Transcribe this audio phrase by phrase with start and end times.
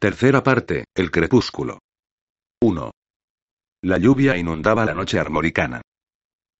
[0.00, 1.80] Tercera parte, el crepúsculo.
[2.62, 2.92] 1.
[3.82, 5.82] La lluvia inundaba la noche armoricana.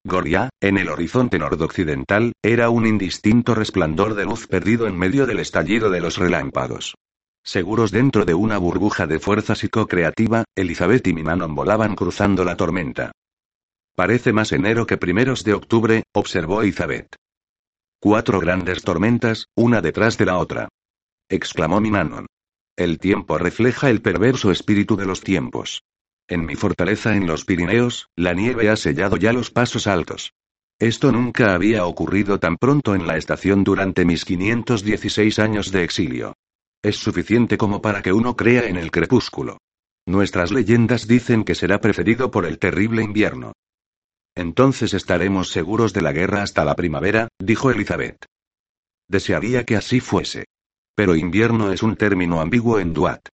[0.04, 5.38] Goria, en el horizonte nordoccidental, era un indistinto resplandor de luz perdido en medio del
[5.38, 6.96] estallido de los relámpagos.
[7.44, 13.12] Seguros dentro de una burbuja de fuerza psicocreativa, Elizabeth y Minanon volaban cruzando la tormenta.
[13.94, 17.14] Parece más enero que primeros de octubre, observó Elizabeth.
[18.00, 20.68] Cuatro grandes tormentas, una detrás de la otra.
[21.28, 22.26] Exclamó Minanon.
[22.78, 25.82] El tiempo refleja el perverso espíritu de los tiempos.
[26.28, 30.32] En mi fortaleza en los Pirineos, la nieve ha sellado ya los pasos altos.
[30.78, 36.34] Esto nunca había ocurrido tan pronto en la estación durante mis 516 años de exilio.
[36.80, 39.58] Es suficiente como para que uno crea en el crepúsculo.
[40.06, 43.54] Nuestras leyendas dicen que será precedido por el terrible invierno.
[44.36, 48.24] Entonces estaremos seguros de la guerra hasta la primavera, dijo Elizabeth.
[49.08, 50.44] Desearía que así fuese.
[50.98, 53.28] Pero invierno es un término ambiguo en Duat.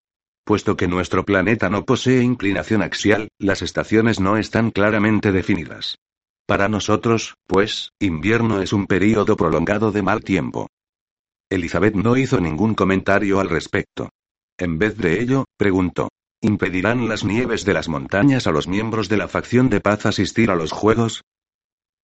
[0.43, 5.97] Puesto que nuestro planeta no posee inclinación axial, las estaciones no están claramente definidas.
[6.45, 10.67] Para nosotros, pues, invierno es un período prolongado de mal tiempo.
[11.49, 14.09] Elizabeth no hizo ningún comentario al respecto.
[14.57, 16.09] En vez de ello, preguntó.
[16.41, 20.51] ¿Impedirán las nieves de las montañas a los miembros de la facción de paz asistir
[20.51, 21.21] a los juegos?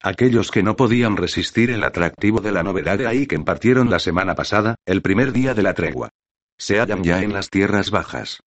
[0.01, 3.99] Aquellos que no podían resistir el atractivo de la novedad de ahí que impartieron la
[3.99, 6.09] semana pasada, el primer día de la tregua.
[6.57, 8.39] Se hallan ya en las tierras bajas.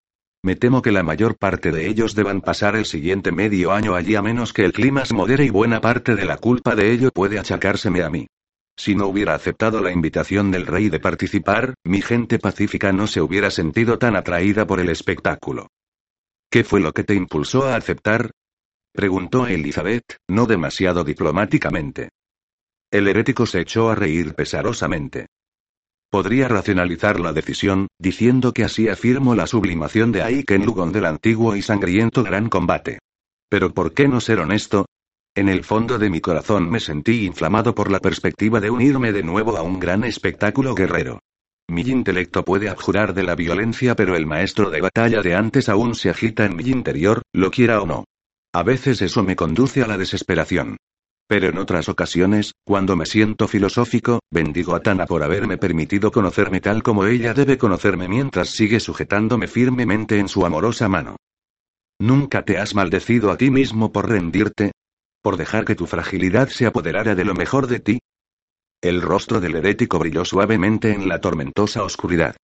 [0.43, 4.17] Me temo que la mayor parte de ellos deban pasar el siguiente medio año allí
[4.17, 7.11] a menos que el clima se modere y buena parte de la culpa de ello
[7.13, 8.27] puede achacárseme a mí.
[8.75, 13.21] Si no hubiera aceptado la invitación del rey de participar, mi gente pacífica no se
[13.21, 15.69] hubiera sentido tan atraída por el espectáculo.
[16.51, 18.31] ¿Qué fue lo que te impulsó a aceptar?
[18.95, 22.11] Preguntó Elizabeth, no demasiado diplomáticamente.
[22.91, 25.29] El herético se echó a reír pesarosamente.
[26.11, 31.57] Podría racionalizar la decisión, diciendo que así afirmo la sublimación de Aiken Lugon del antiguo
[31.57, 32.99] y sangriento gran combate.
[33.49, 34.85] Pero ¿por qué no ser honesto?
[35.35, 39.23] En el fondo de mi corazón me sentí inflamado por la perspectiva de unirme de
[39.23, 41.21] nuevo a un gran espectáculo guerrero.
[41.69, 45.95] Mi intelecto puede abjurar de la violencia, pero el maestro de batalla de antes aún
[45.95, 48.05] se agita en mi interior, lo quiera o no.
[48.55, 50.77] A veces eso me conduce a la desesperación.
[51.27, 56.61] Pero en otras ocasiones, cuando me siento filosófico, bendigo a Tana por haberme permitido conocerme
[56.61, 61.17] tal como ella debe conocerme mientras sigue sujetándome firmemente en su amorosa mano.
[61.99, 64.73] ¿Nunca te has maldecido a ti mismo por rendirte?
[65.23, 67.99] ¿Por dejar que tu fragilidad se apoderara de lo mejor de ti?
[68.83, 72.37] El rostro del herético brilló suavemente en la tormentosa oscuridad.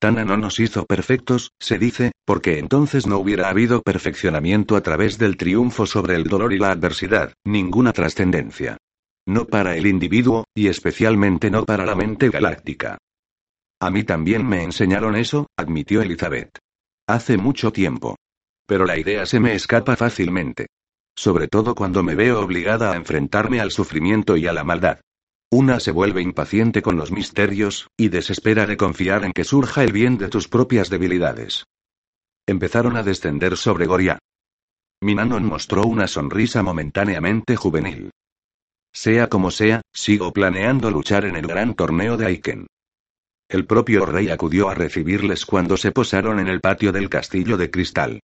[0.00, 5.18] Tana no nos hizo perfectos, se dice, porque entonces no hubiera habido perfeccionamiento a través
[5.18, 8.78] del triunfo sobre el dolor y la adversidad, ninguna trascendencia.
[9.28, 12.96] No para el individuo, y especialmente no para la mente galáctica.
[13.78, 16.58] A mí también me enseñaron eso, admitió Elizabeth.
[17.06, 18.16] Hace mucho tiempo.
[18.66, 20.68] Pero la idea se me escapa fácilmente.
[21.14, 25.00] Sobre todo cuando me veo obligada a enfrentarme al sufrimiento y a la maldad.
[25.52, 29.92] Una se vuelve impaciente con los misterios, y desespera de confiar en que surja el
[29.92, 31.66] bien de tus propias debilidades.
[32.46, 34.20] Empezaron a descender sobre Goria.
[35.02, 38.10] Minanon mostró una sonrisa momentáneamente juvenil.
[38.92, 42.66] Sea como sea, sigo planeando luchar en el gran torneo de Aiken.
[43.48, 47.70] El propio rey acudió a recibirles cuando se posaron en el patio del castillo de
[47.72, 48.20] cristal.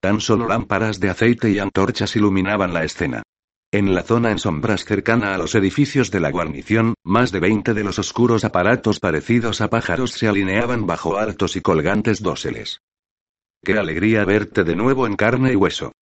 [0.00, 3.22] Tan solo lámparas de aceite y antorchas iluminaban la escena.
[3.72, 7.72] En la zona en sombras cercana a los edificios de la guarnición, más de 20
[7.72, 12.80] de los oscuros aparatos parecidos a pájaros se alineaban bajo altos y colgantes dóseles.
[13.62, 15.92] Qué alegría verte de nuevo en carne y hueso.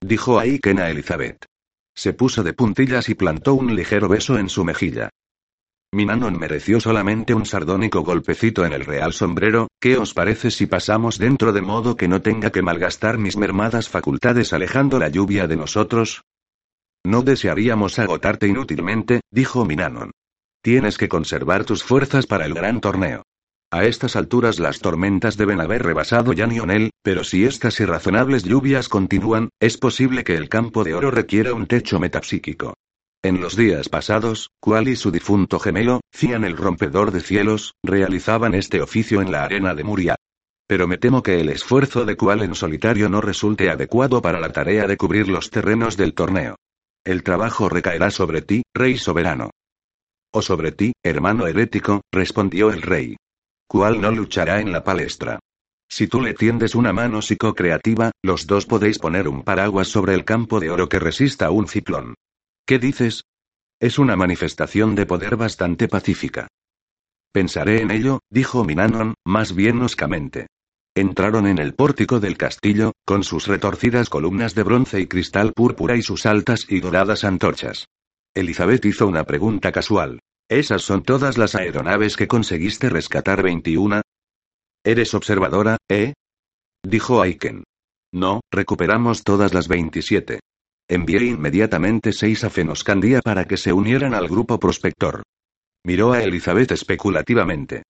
[0.00, 1.44] Dijo Aiken a Elizabeth.
[1.92, 5.10] Se puso de puntillas y plantó un ligero beso en su mejilla.
[5.90, 11.18] Minanon mereció solamente un sardónico golpecito en el real sombrero, ¿qué os parece si pasamos
[11.18, 15.56] dentro de modo que no tenga que malgastar mis mermadas facultades alejando la lluvia de
[15.56, 16.22] nosotros?
[17.04, 20.10] No desearíamos agotarte inútilmente, dijo Minanon.
[20.62, 23.22] Tienes que conservar tus fuerzas para el gran torneo.
[23.70, 28.88] A estas alturas las tormentas deben haber rebasado ya Nionel, pero si estas irrazonables lluvias
[28.88, 32.74] continúan, es posible que el campo de oro requiera un techo metapsíquico.
[33.22, 38.54] En los días pasados, Kual y su difunto gemelo, Cian el rompedor de cielos, realizaban
[38.54, 40.16] este oficio en la arena de Muria.
[40.66, 44.52] Pero me temo que el esfuerzo de Kual en solitario no resulte adecuado para la
[44.52, 46.56] tarea de cubrir los terrenos del torneo.
[47.08, 49.48] El trabajo recaerá sobre ti, rey soberano.
[50.30, 53.16] O sobre ti, hermano herético, respondió el rey.
[53.66, 55.38] Kual no luchará en la palestra.
[55.88, 60.26] Si tú le tiendes una mano psicocreativa, los dos podéis poner un paraguas sobre el
[60.26, 62.12] campo de oro que resista un ciclón.
[62.66, 63.22] ¿Qué dices?
[63.80, 66.46] Es una manifestación de poder bastante pacífica.
[67.32, 70.48] Pensaré en ello, dijo Minanon, más bien oscamente.
[70.98, 75.94] Entraron en el pórtico del castillo, con sus retorcidas columnas de bronce y cristal púrpura
[75.94, 77.86] y sus altas y doradas antorchas.
[78.34, 80.18] Elizabeth hizo una pregunta casual.
[80.48, 84.02] ¿Esas son todas las aeronaves que conseguiste rescatar 21?
[84.82, 86.14] ¿Eres observadora, eh?
[86.84, 87.62] Dijo Aiken.
[88.12, 90.40] No, recuperamos todas las 27.
[90.88, 95.22] Envié inmediatamente seis a Fenoscandía para que se unieran al grupo prospector.
[95.84, 97.84] Miró a Elizabeth especulativamente.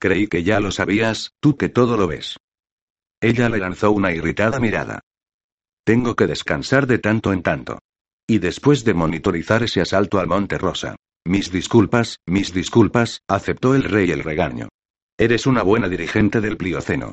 [0.00, 2.38] Creí que ya lo sabías, tú que todo lo ves.
[3.20, 5.00] Ella le lanzó una irritada mirada.
[5.84, 7.78] Tengo que descansar de tanto en tanto.
[8.26, 10.96] Y después de monitorizar ese asalto al Monte Rosa.
[11.26, 14.68] Mis disculpas, mis disculpas, aceptó el rey el regaño.
[15.18, 17.12] Eres una buena dirigente del Plioceno.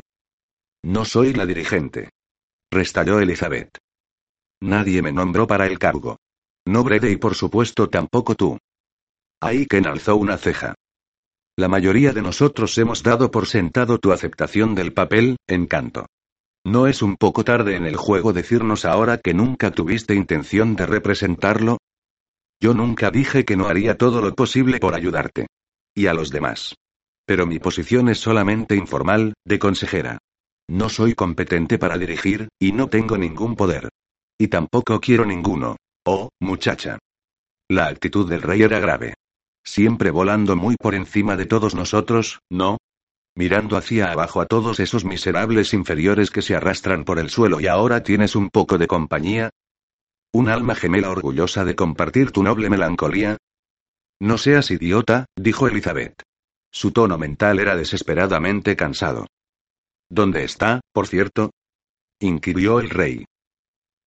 [0.84, 2.10] No soy la dirigente.
[2.72, 3.78] Restalló Elizabeth.
[4.62, 6.18] Nadie me nombró para el cargo.
[6.66, 8.58] No Brede y por supuesto tampoco tú.
[9.42, 10.76] Aiken alzó una ceja.
[11.62, 16.08] La mayoría de nosotros hemos dado por sentado tu aceptación del papel, encanto.
[16.66, 20.88] ¿No es un poco tarde en el juego decirnos ahora que nunca tuviste intención de
[20.88, 21.78] representarlo?
[22.60, 25.50] Yo nunca dije que no haría todo lo posible por ayudarte.
[25.94, 26.74] Y a los demás.
[27.28, 30.18] Pero mi posición es solamente informal, de consejera.
[30.68, 33.90] No soy competente para dirigir, y no tengo ningún poder.
[34.36, 35.76] Y tampoco quiero ninguno.
[36.08, 36.98] Oh, muchacha.
[37.70, 39.14] La actitud del rey era grave.
[39.64, 42.78] Siempre volando muy por encima de todos nosotros, ¿no?
[43.36, 47.68] Mirando hacia abajo a todos esos miserables inferiores que se arrastran por el suelo y
[47.68, 49.50] ahora tienes un poco de compañía.
[50.34, 53.38] ¿Un alma gemela orgullosa de compartir tu noble melancolía?
[54.20, 56.22] No seas idiota, dijo Elizabeth.
[56.72, 59.28] Su tono mental era desesperadamente cansado.
[60.10, 61.52] ¿Dónde está, por cierto?
[62.20, 63.26] inquirió el rey.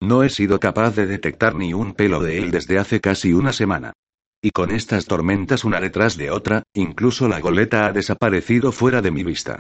[0.01, 3.53] No he sido capaz de detectar ni un pelo de él desde hace casi una
[3.53, 3.93] semana.
[4.45, 9.11] Y con estas tormentas una detrás de otra, incluso la goleta ha desaparecido fuera de
[9.11, 9.59] mi vista.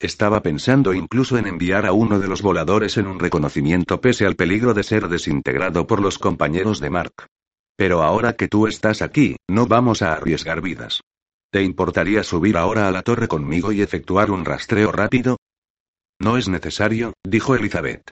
[0.00, 4.34] Estaba pensando incluso en enviar a uno de los voladores en un reconocimiento pese al
[4.34, 7.28] peligro de ser desintegrado por los compañeros de Mark.
[7.76, 11.00] Pero ahora que tú estás aquí, no vamos a arriesgar vidas.
[11.52, 15.36] ¿Te importaría subir ahora a la torre conmigo y efectuar un rastreo rápido?
[16.20, 18.10] No es necesario, dijo Elizabeth.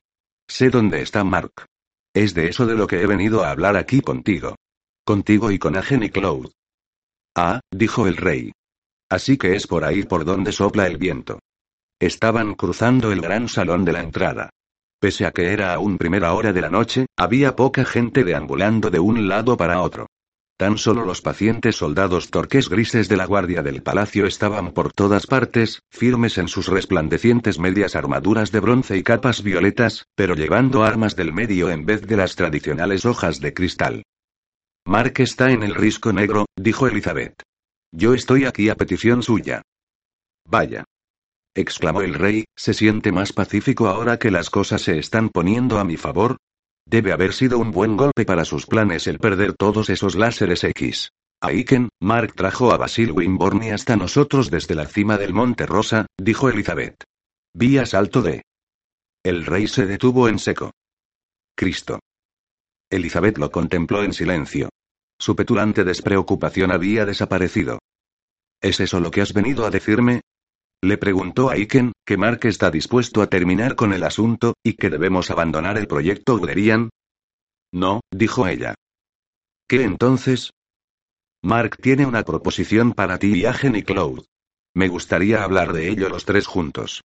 [0.48, 1.66] Sé dónde está Mark.
[2.14, 4.54] Es de eso de lo que he venido a hablar aquí contigo.
[5.04, 6.52] Contigo y con Agen y Cloud.
[7.34, 8.52] Ah, dijo el rey.
[9.10, 11.40] Así que es por ahí por donde sopla el viento.
[11.99, 14.50] Estaban cruzando el gran salón de la entrada.
[15.00, 19.00] Pese a que era aún primera hora de la noche, había poca gente deambulando de
[19.00, 20.06] un lado para otro.
[20.56, 25.26] Tan solo los pacientes soldados torques grises de la guardia del palacio estaban por todas
[25.26, 31.16] partes, firmes en sus resplandecientes medias armaduras de bronce y capas violetas, pero llevando armas
[31.16, 34.05] del medio en vez de las tradicionales hojas de cristal.
[34.87, 37.43] Mark está en el risco negro, dijo Elizabeth.
[37.94, 39.62] Yo estoy aquí a petición suya.
[40.46, 40.84] Vaya.
[41.55, 45.84] exclamó el rey, ¿se siente más pacífico ahora que las cosas se están poniendo a
[45.84, 46.39] mi favor?
[46.86, 51.10] Debe haber sido un buen golpe para sus planes el perder todos esos láseres X.
[51.41, 56.48] Aiken, Mark trajo a Basil Wimborne hasta nosotros desde la cima del Monte Rosa, dijo
[56.48, 57.05] Elizabeth.
[57.55, 58.43] Vía salto de.
[59.24, 60.72] El rey se detuvo en seco.
[61.55, 62.01] Cristo.
[62.91, 64.69] Elizabeth lo contempló en silencio.
[65.22, 67.79] Su petulante despreocupación había desaparecido.
[68.60, 70.22] ¿Es eso lo que has venido a decirme?
[70.82, 74.91] Le preguntó a Iken, que Mark está dispuesto a terminar con el asunto, y que
[74.91, 76.91] debemos abandonar el proyecto Uderian.
[77.72, 78.74] No, dijo ella.
[79.69, 80.50] ¿Qué entonces?
[81.41, 84.24] Mark tiene una proposición para ti y Agen y Cloud.
[84.74, 87.00] Me gustaría hablar de ello los tres juntos.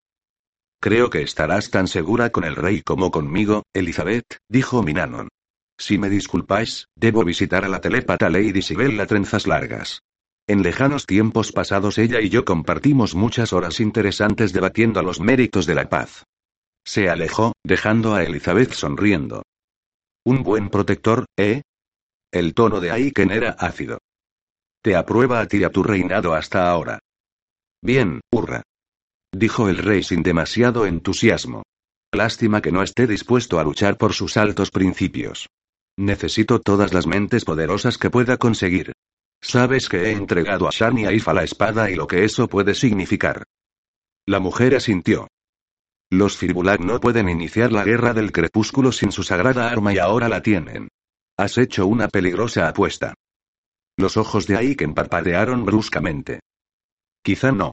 [0.82, 5.28] Creo que estarás tan segura con el rey como conmigo, Elizabeth, dijo Minanon.
[5.78, 10.02] Si me disculpáis, debo visitar a la telépata Lady Sibel a trenzas largas.
[10.48, 15.76] En lejanos tiempos pasados ella y yo compartimos muchas horas interesantes debatiendo los méritos de
[15.76, 16.24] la paz.
[16.86, 19.44] Se alejó, dejando a Elizabeth sonriendo.
[20.26, 21.64] Un buen protector, ¿eh?
[22.32, 24.00] El tono de Aiken era ácido.
[24.82, 27.00] Te aprueba a ti a tu reinado hasta ahora.
[27.82, 28.64] Bien, hurra.
[29.34, 31.64] Dijo el rey sin demasiado entusiasmo.
[32.14, 35.48] Lástima que no esté dispuesto a luchar por sus altos principios.
[35.98, 38.94] Necesito todas las mentes poderosas que pueda conseguir.
[39.42, 42.76] Sabes que he entregado a Shani y Aifa la espada y lo que eso puede
[42.76, 43.44] significar.
[44.26, 45.28] La mujer asintió.
[46.10, 50.30] Los Firbulag no pueden iniciar la guerra del crepúsculo sin su sagrada arma y ahora
[50.30, 50.88] la tienen.
[51.38, 53.14] Has hecho una peligrosa apuesta.
[53.98, 56.40] Los ojos de Aiken parpadearon bruscamente.
[57.24, 57.72] Quizá no.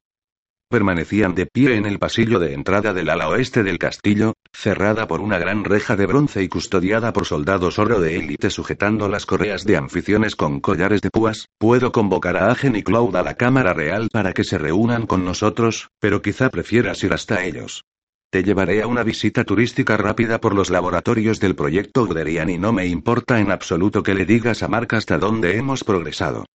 [0.74, 5.20] Permanecían de pie en el pasillo de entrada del ala oeste del castillo, cerrada por
[5.20, 9.64] una gran reja de bronce y custodiada por soldados oro de élite sujetando las correas
[9.64, 11.46] de anficiones con collares de púas.
[11.58, 15.24] Puedo convocar a Agen y Cloud a la Cámara Real para que se reúnan con
[15.24, 17.84] nosotros, pero quizá prefieras ir hasta ellos.
[18.32, 22.72] Te llevaré a una visita turística rápida por los laboratorios del proyecto Guderian y no
[22.72, 26.46] me importa en absoluto que le digas a Mark hasta dónde hemos progresado.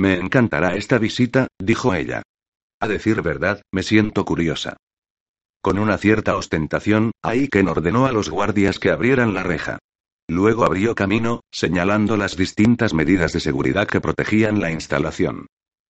[0.00, 2.22] Me encantará esta visita, dijo ella.
[2.84, 4.76] A decir verdad, me siento curiosa.
[5.62, 9.78] Con una cierta ostentación, Aiken ordenó a los guardias que abrieran la reja.
[10.28, 15.46] Luego abrió camino, señalando las distintas medidas de seguridad que protegían la instalación.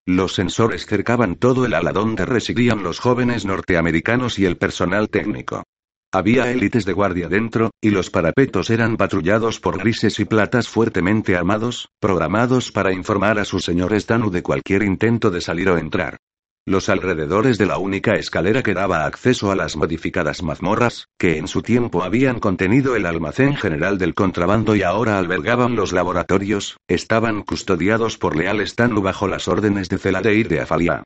[0.06, 5.64] Los sensores cercaban todo el ala donde residían los jóvenes norteamericanos y el personal técnico.
[6.12, 11.34] Había élites de guardia dentro, y los parapetos eran patrullados por grises y platas fuertemente
[11.34, 16.18] armados, programados para informar a sus señores Danu de cualquier intento de salir o entrar.
[16.66, 21.46] Los alrededores de la única escalera que daba acceso a las modificadas mazmorras, que en
[21.46, 27.42] su tiempo habían contenido el almacén general del contrabando y ahora albergaban los laboratorios, estaban
[27.42, 31.02] custodiados por leales Tanu bajo las órdenes de Celadeir de Afalia.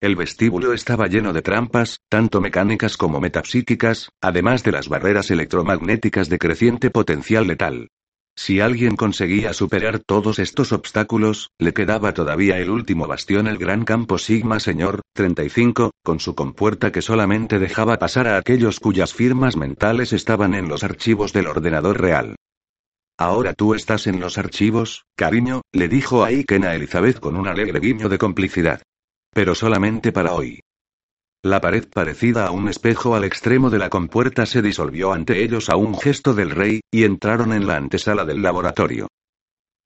[0.00, 6.30] El vestíbulo estaba lleno de trampas, tanto mecánicas como metapsíquicas, además de las barreras electromagnéticas
[6.30, 7.90] de creciente potencial letal.
[8.34, 13.84] Si alguien conseguía superar todos estos obstáculos, le quedaba todavía el último bastión, el gran
[13.84, 19.56] campo Sigma Señor, 35, con su compuerta que solamente dejaba pasar a aquellos cuyas firmas
[19.56, 22.36] mentales estaban en los archivos del ordenador real.
[23.18, 27.78] Ahora tú estás en los archivos, cariño, le dijo Aiken a Elizabeth con un alegre
[27.80, 28.82] guiño de complicidad.
[29.32, 30.60] Pero solamente para hoy.
[31.44, 35.70] La pared parecida a un espejo al extremo de la compuerta se disolvió ante ellos
[35.70, 39.08] a un gesto del rey, y entraron en la antesala del laboratorio.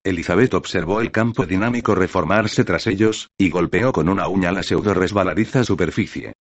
[0.05, 4.93] Elizabeth observó el campo dinámico reformarse tras ellos, y golpeó con una uña la pseudo
[4.93, 6.35] resbaladiza superficie.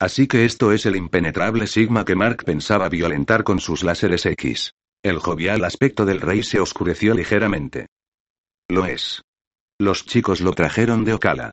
[0.00, 4.72] Así que esto es el impenetrable sigma que Mark pensaba violentar con sus láseres X.
[5.02, 7.88] El jovial aspecto del rey se oscureció ligeramente.
[8.70, 9.20] Lo es.
[9.78, 11.52] Los chicos lo trajeron de Ocala.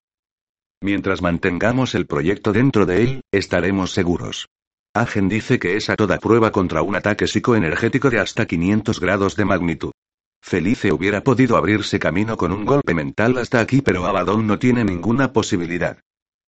[0.82, 4.48] Mientras mantengamos el proyecto dentro de él, estaremos seguros.
[4.94, 9.36] Agen dice que es a toda prueba contra un ataque psicoenergético de hasta 500 grados
[9.36, 9.92] de magnitud.
[10.42, 14.84] Felice hubiera podido abrirse camino con un golpe mental hasta aquí, pero Abaddon no tiene
[14.84, 16.00] ninguna posibilidad.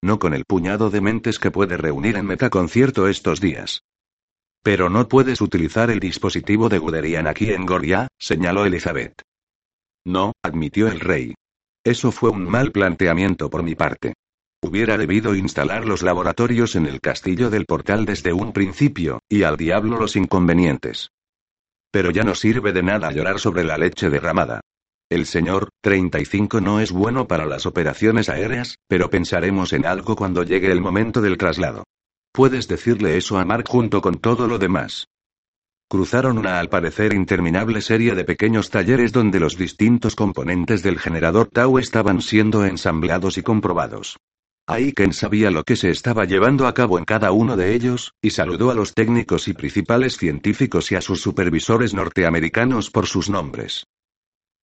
[0.02, 3.84] No con el puñado de mentes que puede reunir en metaconcierto estos días.
[4.64, 9.22] Pero no puedes utilizar el dispositivo de Guderian aquí en Goria, señaló Elizabeth.
[10.06, 11.36] No, admitió el rey.
[11.84, 14.14] Eso fue un mal planteamiento por mi parte.
[14.62, 19.56] Hubiera debido instalar los laboratorios en el castillo del portal desde un principio, y al
[19.56, 21.12] diablo los inconvenientes.
[21.92, 24.60] Pero ya no sirve de nada llorar sobre la leche derramada.
[25.10, 30.44] El señor 35 no es bueno para las operaciones aéreas, pero pensaremos en algo cuando
[30.44, 31.86] llegue el momento del traslado.
[32.32, 35.08] Puedes decirle eso a Mark junto con todo lo demás.
[35.90, 41.48] Cruzaron una al parecer interminable serie de pequeños talleres donde los distintos componentes del generador
[41.48, 44.18] Tau estaban siendo ensamblados y comprobados.
[44.70, 48.30] Aiken sabía lo que se estaba llevando a cabo en cada uno de ellos, y
[48.30, 53.88] saludó a los técnicos y principales científicos y a sus supervisores norteamericanos por sus nombres.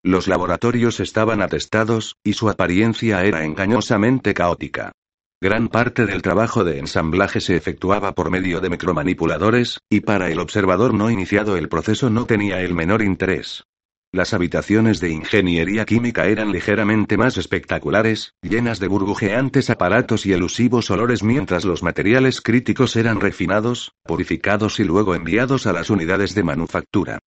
[0.05, 4.93] Los laboratorios estaban atestados, y su apariencia era engañosamente caótica.
[5.41, 10.39] Gran parte del trabajo de ensamblaje se efectuaba por medio de micromanipuladores, y para el
[10.39, 13.65] observador no iniciado el proceso no tenía el menor interés.
[14.13, 20.91] Las habitaciones de ingeniería química eran ligeramente más espectaculares, llenas de burbujeantes aparatos y elusivos
[20.91, 26.45] olores mientras los materiales críticos eran refinados, purificados y luego enviados a las unidades de
[26.45, 27.19] manufactura.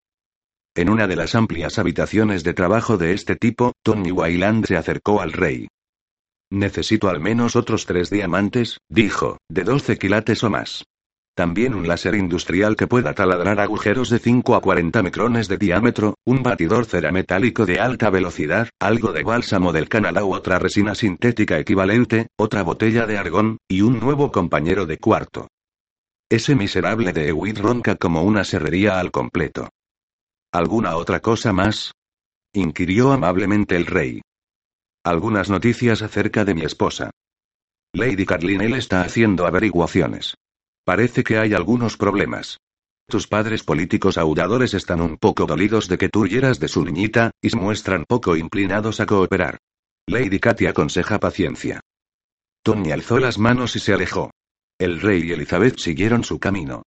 [0.76, 5.22] En una de las amplias habitaciones de trabajo de este tipo, Tony Wayland se acercó
[5.22, 5.68] al rey.
[6.52, 10.86] Necesito al menos otros tres diamantes, dijo, de 12 quilates o más.
[11.40, 16.16] También un láser industrial que pueda taladrar agujeros de 5 a 40 micrones de diámetro,
[16.26, 21.58] un batidor cerametálico de alta velocidad, algo de bálsamo del Canadá u otra resina sintética
[21.58, 25.48] equivalente, otra botella de argón, y un nuevo compañero de cuarto.
[26.30, 29.70] Ese miserable de Ewit ronca como una serrería al completo.
[30.52, 31.94] ¿Alguna otra cosa más?
[32.52, 34.20] inquirió amablemente el rey.
[35.06, 37.12] Algunas noticias acerca de mi esposa.
[37.94, 40.36] Lady Carlinel está haciendo averiguaciones.
[40.90, 42.58] Parece que hay algunos problemas.
[43.08, 47.30] Tus padres políticos audadores están un poco dolidos de que tú hieras de su niñita,
[47.44, 49.60] y se muestran poco inclinados a cooperar.
[50.08, 51.80] Lady Katy aconseja paciencia.
[52.64, 54.32] Tony alzó las manos y se alejó.
[54.80, 56.82] El rey y Elizabeth siguieron su camino.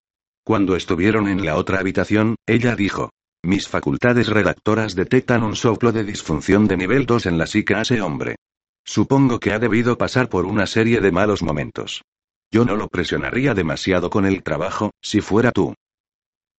[0.45, 3.11] Cuando estuvieron en la otra habitación, ella dijo.
[3.43, 7.83] Mis facultades redactoras detectan un soplo de disfunción de nivel 2 en la psique a
[7.83, 8.37] ese hombre.
[8.83, 12.01] Supongo que ha debido pasar por una serie de malos momentos.
[12.53, 15.75] Yo no lo presionaría demasiado con el trabajo, si fuera tú.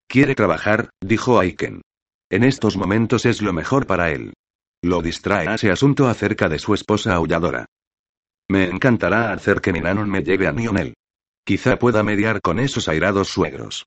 [0.07, 1.81] Quiere trabajar, dijo Aiken.
[2.29, 4.33] En estos momentos es lo mejor para él.
[4.81, 7.65] Lo distrae ese asunto acerca de su esposa aulladora.
[8.49, 10.93] Me encantará hacer que Ninanon me lleve a Nionel.
[11.45, 13.85] Quizá pueda mediar con esos airados suegros.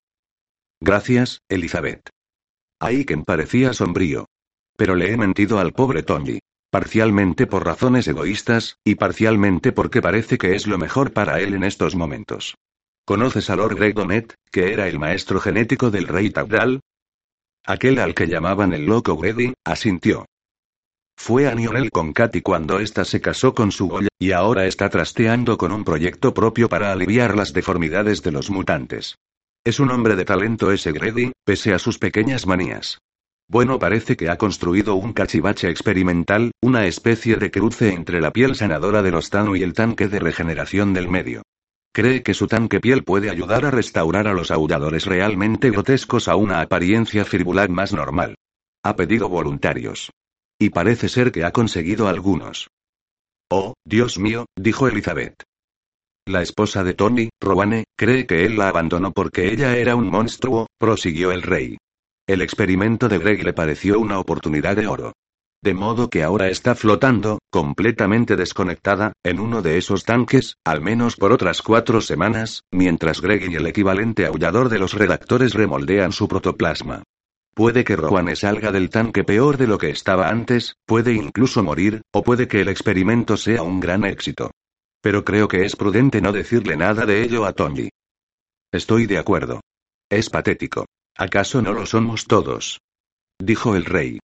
[0.80, 2.10] Gracias, Elizabeth.
[2.80, 4.26] Aiken parecía sombrío.
[4.76, 6.40] Pero le he mentido al pobre Tony.
[6.74, 11.62] Parcialmente por razones egoístas, y parcialmente porque parece que es lo mejor para él en
[11.62, 12.56] estos momentos.
[13.04, 16.80] ¿Conoces a Lord Greg Donet, que era el maestro genético del rey Tabdal?
[17.64, 20.26] Aquel al que llamaban el loco Grady, asintió.
[21.16, 24.90] Fue a Nionel con Katy cuando ésta se casó con su Goya, y ahora está
[24.90, 29.14] trasteando con un proyecto propio para aliviar las deformidades de los mutantes.
[29.62, 32.98] Es un hombre de talento ese Grady, pese a sus pequeñas manías.
[33.48, 38.54] Bueno, parece que ha construido un cachivache experimental, una especie de cruce entre la piel
[38.54, 41.42] sanadora de los Tanu y el tanque de regeneración del medio.
[41.94, 46.36] Cree que su tanque piel puede ayudar a restaurar a los aulladores realmente grotescos a
[46.36, 48.34] una apariencia fibular más normal.
[48.82, 50.10] Ha pedido voluntarios.
[50.58, 52.68] Y parece ser que ha conseguido algunos.
[53.50, 55.44] Oh, Dios mío, dijo Elizabeth.
[56.26, 60.66] La esposa de Tony, Rowane, cree que él la abandonó porque ella era un monstruo,
[60.78, 61.76] prosiguió el rey.
[62.26, 65.12] El experimento de Greg le pareció una oportunidad de oro.
[65.62, 71.16] De modo que ahora está flotando, completamente desconectada, en uno de esos tanques, al menos
[71.16, 76.26] por otras cuatro semanas, mientras Greg y el equivalente aullador de los redactores remoldean su
[76.26, 77.02] protoplasma.
[77.54, 82.00] Puede que Rowan salga del tanque peor de lo que estaba antes, puede incluso morir,
[82.10, 84.50] o puede que el experimento sea un gran éxito.
[85.02, 87.90] Pero creo que es prudente no decirle nada de ello a Tony.
[88.72, 89.60] Estoy de acuerdo.
[90.10, 90.86] Es patético.
[91.16, 92.80] ¿Acaso no lo somos todos?
[93.38, 94.18] Dijo el rey.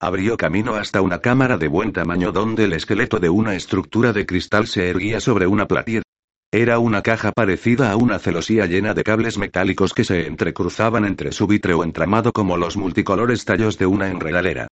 [0.00, 4.26] Abrió camino hasta una cámara de buen tamaño donde el esqueleto de una estructura de
[4.26, 6.02] cristal se erguía sobre una platilla.
[6.50, 11.30] Era una caja parecida a una celosía llena de cables metálicos que se entrecruzaban entre
[11.30, 14.66] su vítreo entramado como los multicolores tallos de una enredadera.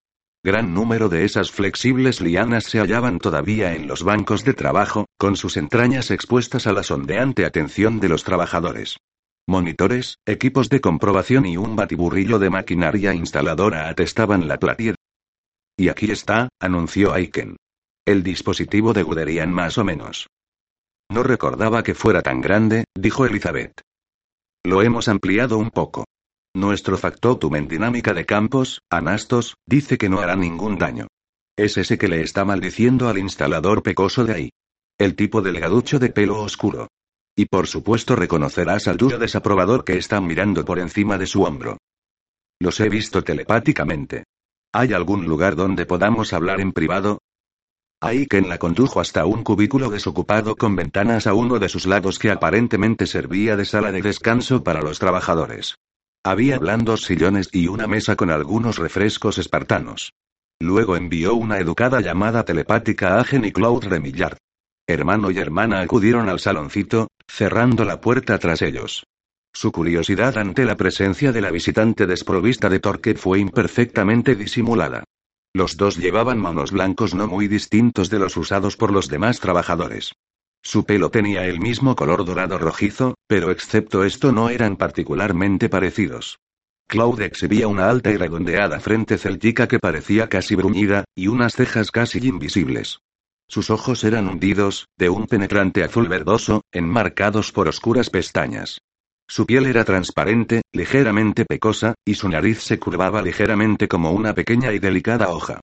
[0.44, 5.36] Gran número de esas flexibles lianas se hallaban todavía en los bancos de trabajo, con
[5.36, 8.98] sus entrañas expuestas a la sondeante atención de los trabajadores.
[9.50, 14.94] Monitores, equipos de comprobación y un batiburrillo de maquinaria instaladora atestaban la platier.
[15.76, 17.56] Y aquí está, anunció Aiken.
[18.06, 20.28] El dispositivo de Guderian más o menos.
[21.10, 23.82] No recordaba que fuera tan grande, dijo Elizabeth.
[24.64, 26.06] Lo hemos ampliado un poco.
[26.56, 31.08] Nuestro factotum dinámica de campos, anastos, dice que no hará ningún daño.
[31.58, 34.50] Es ese que le está maldiciendo al instalador pecoso de ahí.
[35.00, 36.88] El tipo delgaducho de pelo oscuro.
[37.40, 41.78] Y por supuesto reconocerás al duro desaprobador que está mirando por encima de su hombro.
[42.60, 44.26] Los he visto telepáticamente.
[44.74, 47.20] ¿Hay algún lugar donde podamos hablar en privado?
[48.02, 52.30] Aiken la condujo hasta un cubículo desocupado con ventanas a uno de sus lados que
[52.30, 55.76] aparentemente servía de sala de descanso para los trabajadores.
[56.26, 60.12] Había blandos sillones y una mesa con algunos refrescos espartanos.
[60.60, 64.36] Luego envió una educada llamada telepática a Agen y Claude Remillard.
[64.86, 69.06] Hermano y hermana acudieron al saloncito, cerrando la puerta tras ellos.
[69.54, 75.04] Su curiosidad ante la presencia de la visitante desprovista de torque fue imperfectamente disimulada.
[75.54, 80.14] Los dos llevaban manos blancos no muy distintos de los usados por los demás trabajadores.
[80.62, 86.38] Su pelo tenía el mismo color dorado rojizo, pero excepto esto no eran particularmente parecidos.
[86.88, 91.92] Claude exhibía una alta y redondeada frente celtica que parecía casi bruñida, y unas cejas
[91.92, 93.00] casi invisibles.
[93.50, 98.80] Sus ojos eran hundidos, de un penetrante azul verdoso, enmarcados por oscuras pestañas.
[99.28, 104.72] Su piel era transparente, ligeramente pecosa, y su nariz se curvaba ligeramente como una pequeña
[104.72, 105.60] y delicada hoja.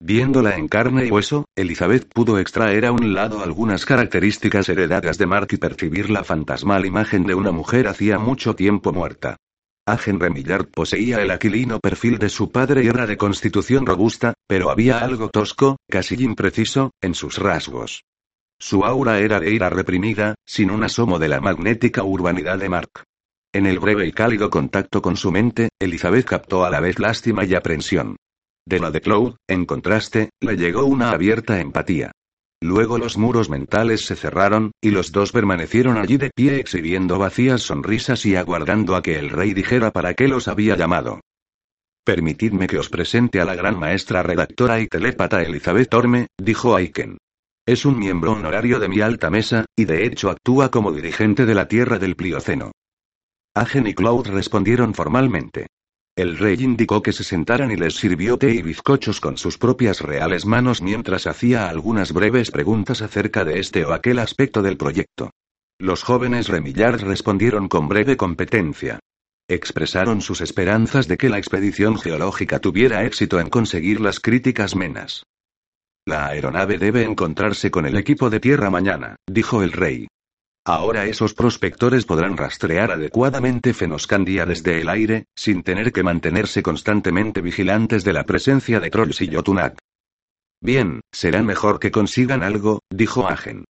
[0.00, 5.26] Viéndola en carne y hueso, Elizabeth pudo extraer a un lado algunas características heredadas de
[5.26, 9.36] Mark y percibir la fantasmal imagen de una mujer hacía mucho tiempo muerta.
[9.88, 14.70] Agen Remillard poseía el aquilino perfil de su padre y era de constitución robusta, pero
[14.70, 18.02] había algo tosco, casi impreciso, en sus rasgos.
[18.58, 23.04] Su aura era de ira reprimida, sin un asomo de la magnética urbanidad de Mark.
[23.52, 27.44] En el breve y cálido contacto con su mente, Elizabeth captó a la vez lástima
[27.44, 28.16] y aprensión.
[28.66, 32.10] De la de Claude, en contraste, le llegó una abierta empatía.
[32.62, 37.62] Luego los muros mentales se cerraron, y los dos permanecieron allí de pie exhibiendo vacías
[37.62, 41.20] sonrisas y aguardando a que el rey dijera para qué los había llamado.
[42.04, 47.18] Permitidme que os presente a la gran maestra redactora y telépata Elizabeth Orme, dijo Aiken.
[47.66, 51.54] Es un miembro honorario de mi alta mesa, y de hecho actúa como dirigente de
[51.54, 52.70] la Tierra del Plioceno.
[53.54, 55.66] Agen y Cloud respondieron formalmente.
[56.16, 60.00] El rey indicó que se sentaran y les sirvió té y bizcochos con sus propias
[60.00, 65.30] reales manos mientras hacía algunas breves preguntas acerca de este o aquel aspecto del proyecto.
[65.78, 68.98] Los jóvenes Remillard respondieron con breve competencia.
[69.46, 75.24] Expresaron sus esperanzas de que la expedición geológica tuviera éxito en conseguir las críticas menas.
[76.06, 80.08] La aeronave debe encontrarse con el equipo de tierra mañana, dijo el rey.
[80.68, 87.40] Ahora esos prospectores podrán rastrear adecuadamente Fenoscandia desde el aire, sin tener que mantenerse constantemente
[87.40, 89.78] vigilantes de la presencia de trolls y Yotunak.
[90.60, 93.64] Bien, será mejor que consigan algo, dijo Agen.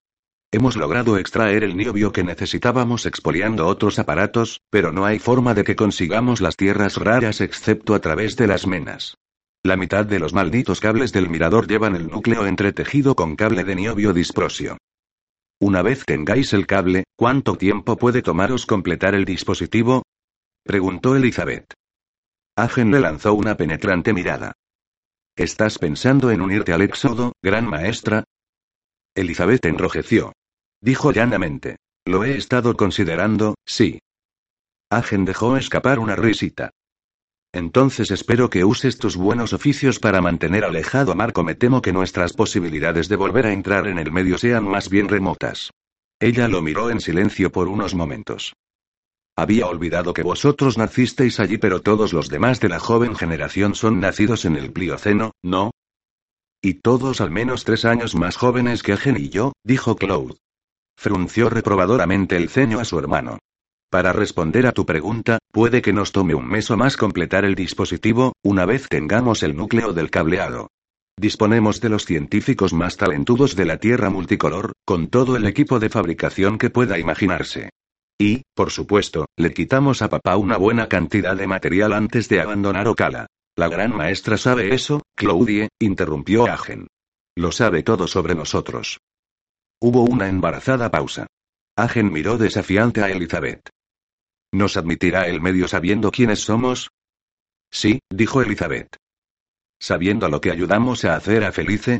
[0.53, 5.65] Hemos logrado extraer el niobio que necesitábamos expoliando otros aparatos, pero no hay forma de
[5.65, 9.17] que consigamos las tierras raras excepto a través de las menas.
[9.63, 13.75] La mitad de los malditos cables del mirador llevan el núcleo entretejido con cable de
[13.75, 14.77] niobio disprosio.
[15.61, 20.03] Una vez tengáis el cable, ¿cuánto tiempo puede tomaros completar el dispositivo?
[20.63, 21.73] preguntó Elizabeth.
[22.57, 24.53] Agen le lanzó una penetrante mirada.
[25.37, 28.23] ¿Estás pensando en unirte al éxodo, gran maestra?
[29.15, 30.33] Elizabeth enrojeció.
[30.81, 31.77] Dijo llanamente.
[32.05, 33.99] Lo he estado considerando, sí.
[34.91, 36.71] Agen dejó escapar una risita.
[37.55, 41.41] Entonces espero que uses tus buenos oficios para mantener alejado a Marco.
[41.41, 45.07] Me temo que nuestras posibilidades de volver a entrar en el medio sean más bien
[45.07, 45.71] remotas.
[46.19, 48.57] Ella lo miró en silencio por unos momentos.
[49.37, 54.01] Había olvidado que vosotros nacisteis allí, pero todos los demás de la joven generación son
[54.01, 55.71] nacidos en el Plioceno, ¿no?
[56.61, 60.35] Y todos al menos tres años más jóvenes que Agen y yo, dijo Claude.
[60.97, 63.39] Frunció reprobadoramente el ceño a su hermano.
[63.95, 67.55] Para responder a tu pregunta, puede que nos tome un mes o más completar el
[67.55, 70.67] dispositivo, una vez tengamos el núcleo del cableado.
[71.17, 75.87] Disponemos de los científicos más talentudos de la Tierra multicolor, con todo el equipo de
[75.87, 77.69] fabricación que pueda imaginarse.
[78.19, 82.89] Y, por supuesto, le quitamos a papá una buena cantidad de material antes de abandonar
[82.89, 83.27] Ocala.
[83.55, 86.87] La gran maestra sabe eso, Claudie, interrumpió Agen.
[87.37, 88.99] Lo sabe todo sobre nosotros.
[89.79, 91.27] Hubo una embarazada pausa.
[91.77, 93.69] Agen miró desafiante a Elizabeth.
[94.55, 96.89] ¿Nos admitirá el medio sabiendo quiénes somos?
[97.69, 98.95] Sí, dijo Elizabeth.
[99.81, 101.99] ¿Sabiendo lo que ayudamos a hacer a Felice?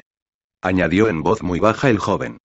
[0.62, 2.38] añadió en voz muy baja el joven.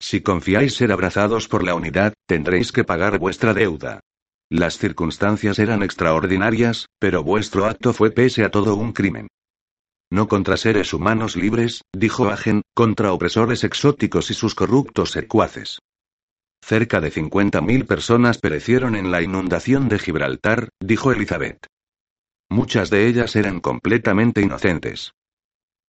[0.00, 3.98] Si confiáis ser abrazados por la unidad, tendréis que pagar vuestra deuda.
[4.50, 9.26] Las circunstancias eran extraordinarias, pero vuestro acto fue pese a todo un crimen.
[10.12, 15.80] No contra seres humanos libres, dijo Agen, contra opresores exóticos y sus corruptos secuaces.
[16.66, 21.66] Cerca de 50.000 personas perecieron en la inundación de Gibraltar, dijo Elizabeth.
[22.48, 25.12] Muchas de ellas eran completamente inocentes.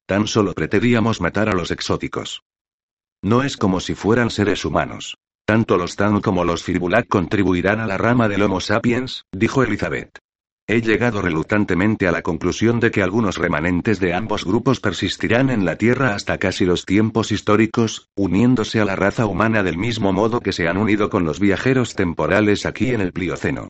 [0.06, 2.42] Tan solo pretendíamos matar a los exóticos.
[3.24, 5.16] No es como si fueran seres humanos.
[5.46, 10.20] Tanto los Tan como los Firbulak contribuirán a la rama del Homo sapiens, dijo Elizabeth.
[10.68, 15.64] He llegado reluctantemente a la conclusión de que algunos remanentes de ambos grupos persistirán en
[15.64, 20.42] la Tierra hasta casi los tiempos históricos, uniéndose a la raza humana del mismo modo
[20.42, 23.68] que se han unido con los viajeros temporales aquí en el Plioceno.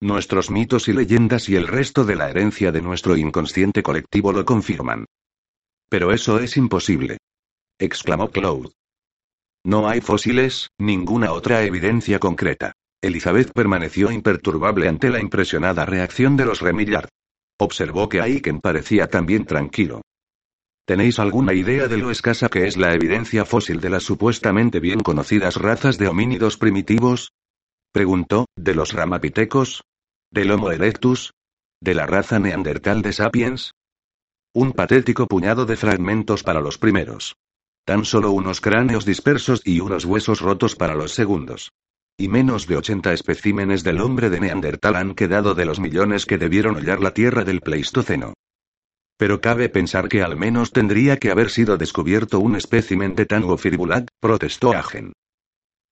[0.00, 4.46] Nuestros mitos y leyendas y el resto de la herencia de nuestro inconsciente colectivo lo
[4.46, 5.04] confirman.
[5.90, 7.18] Pero eso es imposible.
[7.78, 8.70] exclamó Claude.
[9.64, 12.72] No hay fósiles, ninguna otra evidencia concreta.
[13.00, 17.08] Elizabeth permaneció imperturbable ante la impresionada reacción de los Remillard.
[17.58, 20.02] Observó que Aiken parecía también tranquilo.
[20.84, 25.00] ¿Tenéis alguna idea de lo escasa que es la evidencia fósil de las supuestamente bien
[25.00, 27.32] conocidas razas de homínidos primitivos?
[27.92, 29.82] Preguntó, ¿de los ramapitecos?
[30.30, 31.34] ¿Del Homo erectus?
[31.80, 33.72] ¿De la raza neandertal de sapiens?
[34.54, 37.36] Un patético puñado de fragmentos para los primeros.
[37.84, 41.70] Tan solo unos cráneos dispersos y unos huesos rotos para los segundos.
[42.20, 46.36] Y menos de 80 especímenes del hombre de Neandertal han quedado de los millones que
[46.36, 48.34] debieron hollar la tierra del Pleistoceno.
[49.16, 53.56] Pero cabe pensar que al menos tendría que haber sido descubierto un espécimen de Tango
[53.56, 55.12] firbulat, protestó Agen.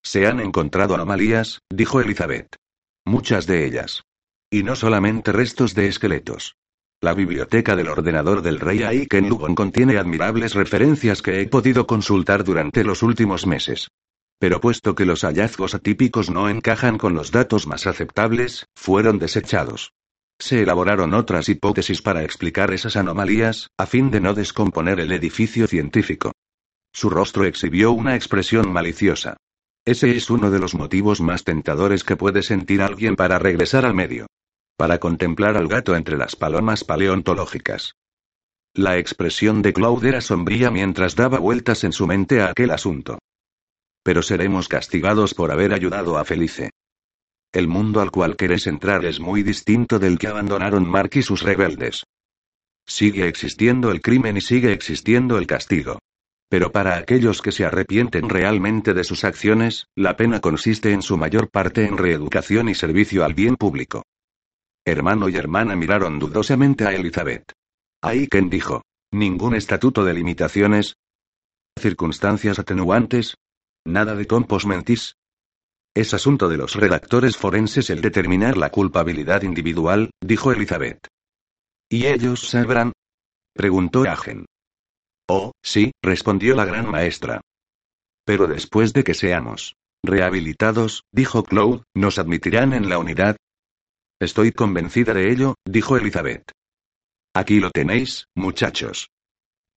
[0.03, 2.57] Se han encontrado anomalías, dijo Elizabeth.
[3.05, 4.03] Muchas de ellas.
[4.51, 6.57] Y no solamente restos de esqueletos.
[7.01, 12.43] La biblioteca del ordenador del rey Aiken Lugon contiene admirables referencias que he podido consultar
[12.43, 13.89] durante los últimos meses.
[14.39, 19.93] Pero puesto que los hallazgos atípicos no encajan con los datos más aceptables, fueron desechados.
[20.39, 25.67] Se elaboraron otras hipótesis para explicar esas anomalías, a fin de no descomponer el edificio
[25.67, 26.33] científico.
[26.93, 29.37] Su rostro exhibió una expresión maliciosa.
[29.87, 33.95] Ese es uno de los motivos más tentadores que puede sentir alguien para regresar al
[33.95, 34.27] medio.
[34.77, 37.95] Para contemplar al gato entre las palomas paleontológicas.
[38.75, 43.19] La expresión de Cloud era sombría mientras daba vueltas en su mente a aquel asunto.
[44.07, 46.71] Pero seremos castigados por haber ayudado a Felice.
[47.53, 51.43] El mundo al cual querés entrar es muy distinto del que abandonaron Mark y sus
[51.43, 52.05] rebeldes.
[52.87, 55.99] Sigue existiendo el crimen y sigue existiendo el castigo.
[56.49, 61.17] Pero para aquellos que se arrepienten realmente de sus acciones, la pena consiste en su
[61.17, 64.05] mayor parte en reeducación y servicio al bien público.
[64.85, 67.51] Hermano y hermana miraron dudosamente a Elizabeth.
[68.03, 68.83] Aiken dijo.
[69.11, 70.95] ¿Ningún estatuto de limitaciones?
[71.77, 73.35] ¿Circunstancias atenuantes?
[73.87, 75.15] ¿Nada de compos mentis?
[75.95, 81.07] Es asunto de los redactores forenses el determinar la culpabilidad individual, dijo Elizabeth.
[81.89, 82.91] ¿Y ellos sabrán?
[83.55, 84.45] preguntó Agen.
[85.29, 87.41] Oh, sí, respondió la gran maestra.
[88.25, 93.37] Pero después de que seamos rehabilitados, dijo Claude, ¿nos admitirán en la unidad?
[94.21, 96.51] Estoy convencida de ello, dijo Elizabeth.
[97.35, 99.11] Aquí lo tenéis, muchachos.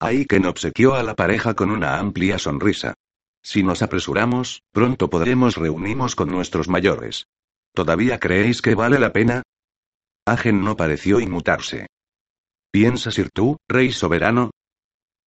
[0.00, 2.94] Aiken obsequió a la pareja con una amplia sonrisa.
[3.42, 7.26] Si nos apresuramos, pronto podremos reunirnos con nuestros mayores.
[7.72, 9.42] ¿Todavía creéis que vale la pena?
[10.26, 11.86] Agen no pareció inmutarse.
[12.70, 14.50] ¿Piensas ir tú, rey soberano?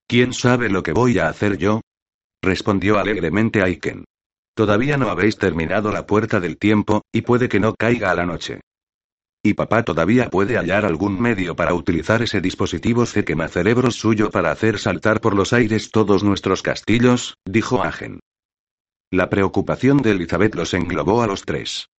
[0.07, 1.81] ¿Quién sabe lo que voy a hacer yo?
[2.41, 4.05] respondió alegremente Aiken.
[4.55, 8.25] Todavía no habéis terminado la puerta del tiempo, y puede que no caiga a la
[8.25, 8.61] noche.
[9.45, 14.51] Y papá todavía puede hallar algún medio para utilizar ese dispositivo C cerebro suyo para
[14.51, 18.21] hacer saltar por los aires todos nuestros castillos, dijo Agen.
[19.11, 21.89] La preocupación de Elizabeth los englobó a los tres.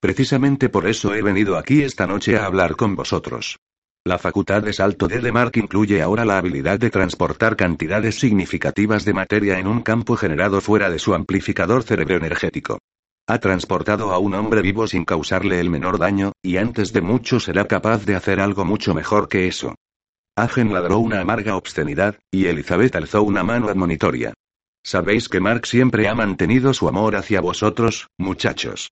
[0.00, 3.58] Precisamente por eso he venido aquí esta noche a hablar con vosotros.
[4.04, 9.12] La facultad de salto de Demark incluye ahora la habilidad de transportar cantidades significativas de
[9.12, 12.78] materia en un campo generado fuera de su amplificador cerebroenergético.
[13.32, 17.40] Ha transportado a un hombre vivo sin causarle el menor daño, y antes de mucho
[17.40, 19.74] será capaz de hacer algo mucho mejor que eso.
[20.36, 24.34] Agen ladró una amarga obscenidad, y Elizabeth alzó una mano admonitoria.
[24.84, 28.90] Sabéis que Mark siempre ha mantenido su amor hacia vosotros, muchachos.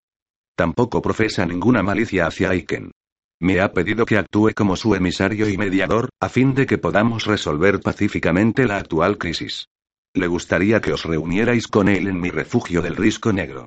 [0.57, 2.93] Tampoco profesa ninguna malicia hacia Aiken.
[3.41, 7.27] Me ha pedido que actúe como su emisario y mediador, a fin de que podamos
[7.27, 9.69] resolver pacíficamente la actual crisis.
[10.15, 13.67] Le gustaría que os reunierais con él en mi refugio del Risco Negro.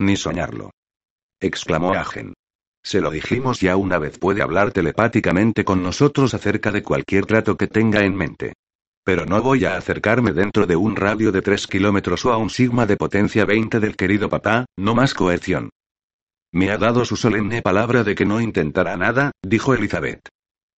[0.00, 0.70] Ni soñarlo.
[1.40, 2.32] exclamó Agen.
[2.82, 7.58] Se lo dijimos ya una vez puede hablar telepáticamente con nosotros acerca de cualquier trato
[7.58, 8.54] que tenga en mente.
[9.04, 12.48] Pero no voy a acercarme dentro de un radio de 3 kilómetros o a un
[12.48, 15.68] sigma de potencia 20 del querido papá, no más coerción.
[16.50, 20.26] Me ha dado su solemne palabra de que no intentará nada, dijo Elizabeth.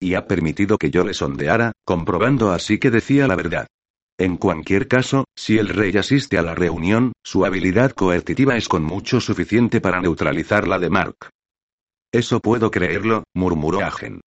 [0.00, 3.68] Y ha permitido que yo le sondeara, comprobando así que decía la verdad.
[4.22, 8.84] En cualquier caso, si el rey asiste a la reunión, su habilidad coercitiva es con
[8.84, 11.30] mucho suficiente para neutralizar la de Mark.
[12.12, 14.20] Eso puedo creerlo, murmuró Agen.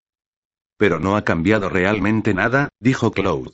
[0.78, 3.54] Pero no ha cambiado realmente nada, dijo Claude.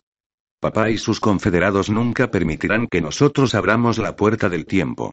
[0.60, 5.12] Papá y sus confederados nunca permitirán que nosotros abramos la puerta del tiempo.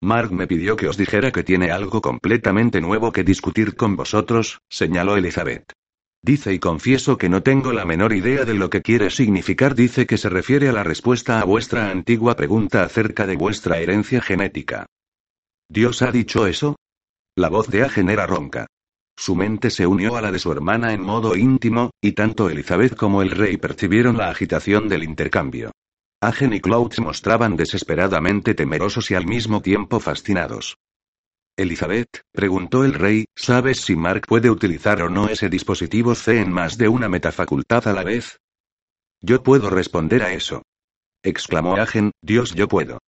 [0.00, 4.60] Mark me pidió que os dijera que tiene algo completamente nuevo que discutir con vosotros,
[4.70, 5.74] señaló Elizabeth.
[6.28, 9.74] Dice y confieso que no tengo la menor idea de lo que quiere significar.
[9.74, 14.20] Dice que se refiere a la respuesta a vuestra antigua pregunta acerca de vuestra herencia
[14.20, 14.84] genética.
[15.70, 16.76] ¿Dios ha dicho eso?
[17.34, 18.66] La voz de Agen era ronca.
[19.16, 22.94] Su mente se unió a la de su hermana en modo íntimo, y tanto Elizabeth
[22.94, 25.70] como el rey percibieron la agitación del intercambio.
[26.20, 30.76] Agen y Cloud se mostraban desesperadamente temerosos y al mismo tiempo fascinados.
[31.58, 36.52] Elizabeth, preguntó el rey, ¿sabes si Mark puede utilizar o no ese dispositivo C en
[36.52, 38.38] más de una metafacultad a la vez?
[39.20, 40.62] Yo puedo responder a eso.
[41.24, 43.00] Exclamó Agen, Dios yo puedo.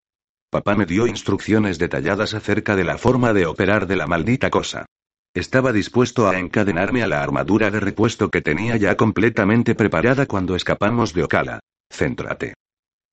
[0.50, 4.86] Papá me dio instrucciones detalladas acerca de la forma de operar de la maldita cosa.
[5.32, 10.56] Estaba dispuesto a encadenarme a la armadura de repuesto que tenía ya completamente preparada cuando
[10.56, 11.60] escapamos de Ocala.
[11.88, 12.54] Céntrate.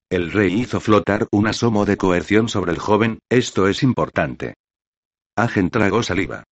[0.09, 4.55] El rey hizo flotar un asomo de coerción sobre el joven, esto es importante.
[5.37, 6.45] Agen tragó saliva.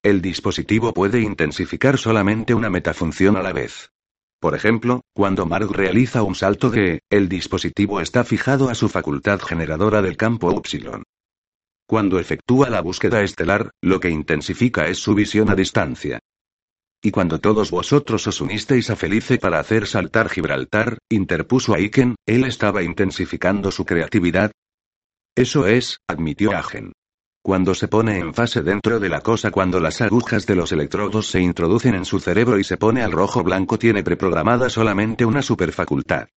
[0.00, 3.90] El dispositivo puede intensificar solamente una metafunción a la vez.
[4.38, 9.40] Por ejemplo, cuando Mark realiza un salto de, el dispositivo está fijado a su facultad
[9.40, 11.02] generadora del campo Upsilon.
[11.88, 16.20] Cuando efectúa la búsqueda estelar, lo que intensifica es su visión a distancia.
[17.02, 22.44] Y cuando todos vosotros os unisteis a Felice para hacer saltar Gibraltar, interpuso Aiken, él
[22.44, 24.52] estaba intensificando su creatividad.
[25.34, 26.92] Eso es, admitió Agen.
[27.44, 31.26] Cuando se pone en fase dentro de la cosa, cuando las agujas de los electrodos
[31.26, 35.42] se introducen en su cerebro y se pone al rojo blanco, tiene preprogramada solamente una
[35.42, 36.28] superfacultad.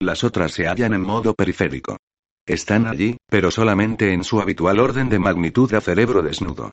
[0.00, 1.98] Las otras se hallan en modo periférico.
[2.44, 6.72] Están allí, pero solamente en su habitual orden de magnitud a cerebro desnudo.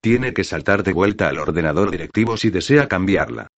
[0.00, 3.48] Tiene que saltar de vuelta al ordenador directivo si desea cambiarla.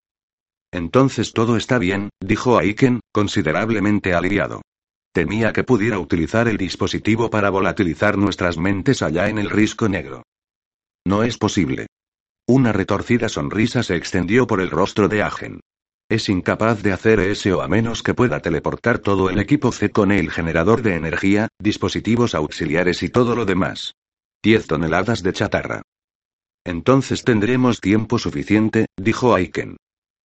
[0.72, 4.62] Entonces todo está bien, dijo Aiken, considerablemente aliviado.
[5.14, 10.24] Temía que pudiera utilizar el dispositivo para volatilizar nuestras mentes allá en el risco negro.
[11.06, 11.86] No es posible.
[12.48, 15.60] Una retorcida sonrisa se extendió por el rostro de Agen.
[16.10, 20.10] Es incapaz de hacer eso a menos que pueda teleportar todo el equipo C con
[20.10, 23.94] el generador de energía, dispositivos auxiliares y todo lo demás.
[24.42, 25.82] Diez toneladas de chatarra.
[26.64, 29.76] Entonces tendremos tiempo suficiente, dijo Aiken.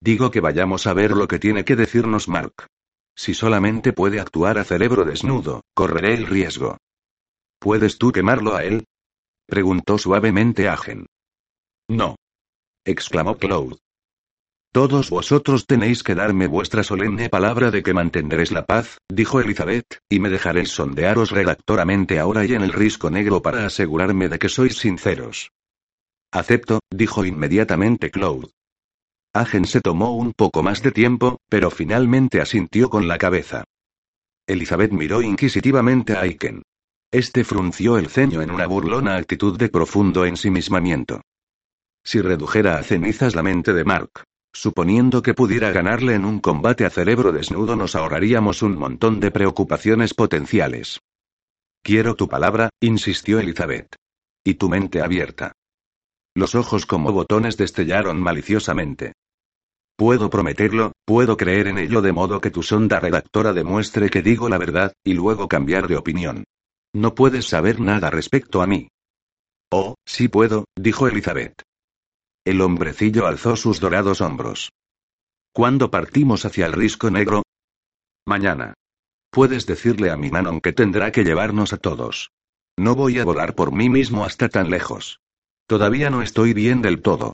[0.01, 2.65] Digo que vayamos a ver lo que tiene que decirnos Mark.
[3.19, 6.77] Si solamente puede actuar a cerebro desnudo, correré el riesgo.
[7.59, 8.85] ¿Puedes tú quemarlo a él?
[9.45, 11.05] preguntó suavemente Agen.
[11.89, 12.15] No.
[12.85, 13.75] exclamó Claude.
[14.71, 19.99] Todos vosotros tenéis que darme vuestra solemne palabra de que mantendréis la paz, dijo Elizabeth,
[20.07, 24.47] y me dejaréis sondearos redactoramente ahora y en el risco negro para asegurarme de que
[24.47, 25.51] sois sinceros.
[26.31, 28.47] Acepto, dijo inmediatamente Claude.
[29.39, 33.63] Agen se tomó un poco más de tiempo, pero finalmente asintió con la cabeza.
[34.45, 36.63] Elizabeth miró inquisitivamente a Aiken.
[37.09, 41.21] Este frunció el ceño en una burlona actitud de profundo ensimismamiento.
[42.03, 46.85] Si redujera a cenizas la mente de Mark, suponiendo que pudiera ganarle en un combate
[46.85, 50.99] a cerebro desnudo, nos ahorraríamos un montón de preocupaciones potenciales.
[51.81, 53.95] Quiero tu palabra, insistió Elizabeth.
[54.43, 55.53] Y tu mente abierta.
[56.35, 59.13] Los ojos como botones destellaron maliciosamente.
[59.99, 64.47] Puedo prometerlo, puedo creer en ello de modo que tu sonda redactora demuestre que digo
[64.47, 66.45] la verdad, y luego cambiar de opinión.
[66.95, 68.87] No puedes saber nada respecto a mí.
[69.69, 71.63] Oh, sí puedo, dijo Elizabeth.
[72.45, 74.71] El hombrecillo alzó sus dorados hombros.
[75.51, 77.43] ¿Cuándo partimos hacia el risco negro?
[78.25, 78.75] Mañana.
[79.29, 82.31] Puedes decirle a mi Manon que tendrá que llevarnos a todos.
[82.77, 85.19] No voy a volar por mí mismo hasta tan lejos.
[85.67, 87.33] Todavía no estoy bien del todo.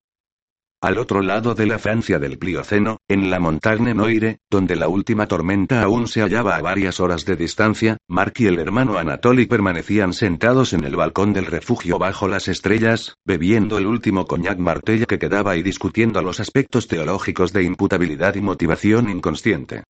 [0.86, 5.26] Al otro lado de la Francia del Plioceno, en la Montagne Noire, donde la última
[5.26, 10.14] tormenta aún se hallaba a varias horas de distancia, Mark y el hermano Anatoly permanecían
[10.14, 15.18] sentados en el balcón del refugio bajo las estrellas, bebiendo el último coñac martella que
[15.18, 19.86] quedaba y discutiendo los aspectos teológicos de imputabilidad y motivación inconsciente.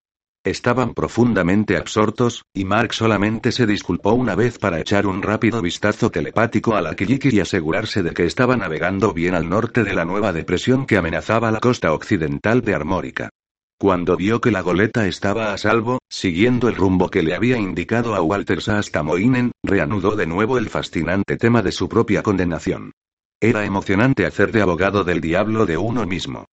[0.46, 6.08] Estaban profundamente absortos, y Mark solamente se disculpó una vez para echar un rápido vistazo
[6.08, 10.04] telepático a la Kijiki y asegurarse de que estaba navegando bien al norte de la
[10.04, 13.30] nueva depresión que amenazaba la costa occidental de Armórica.
[13.76, 18.14] Cuando vio que la goleta estaba a salvo, siguiendo el rumbo que le había indicado
[18.14, 22.92] a Walters hasta Moinen, reanudó de nuevo el fascinante tema de su propia condenación.
[23.40, 26.44] Era emocionante hacer de abogado del diablo de uno mismo.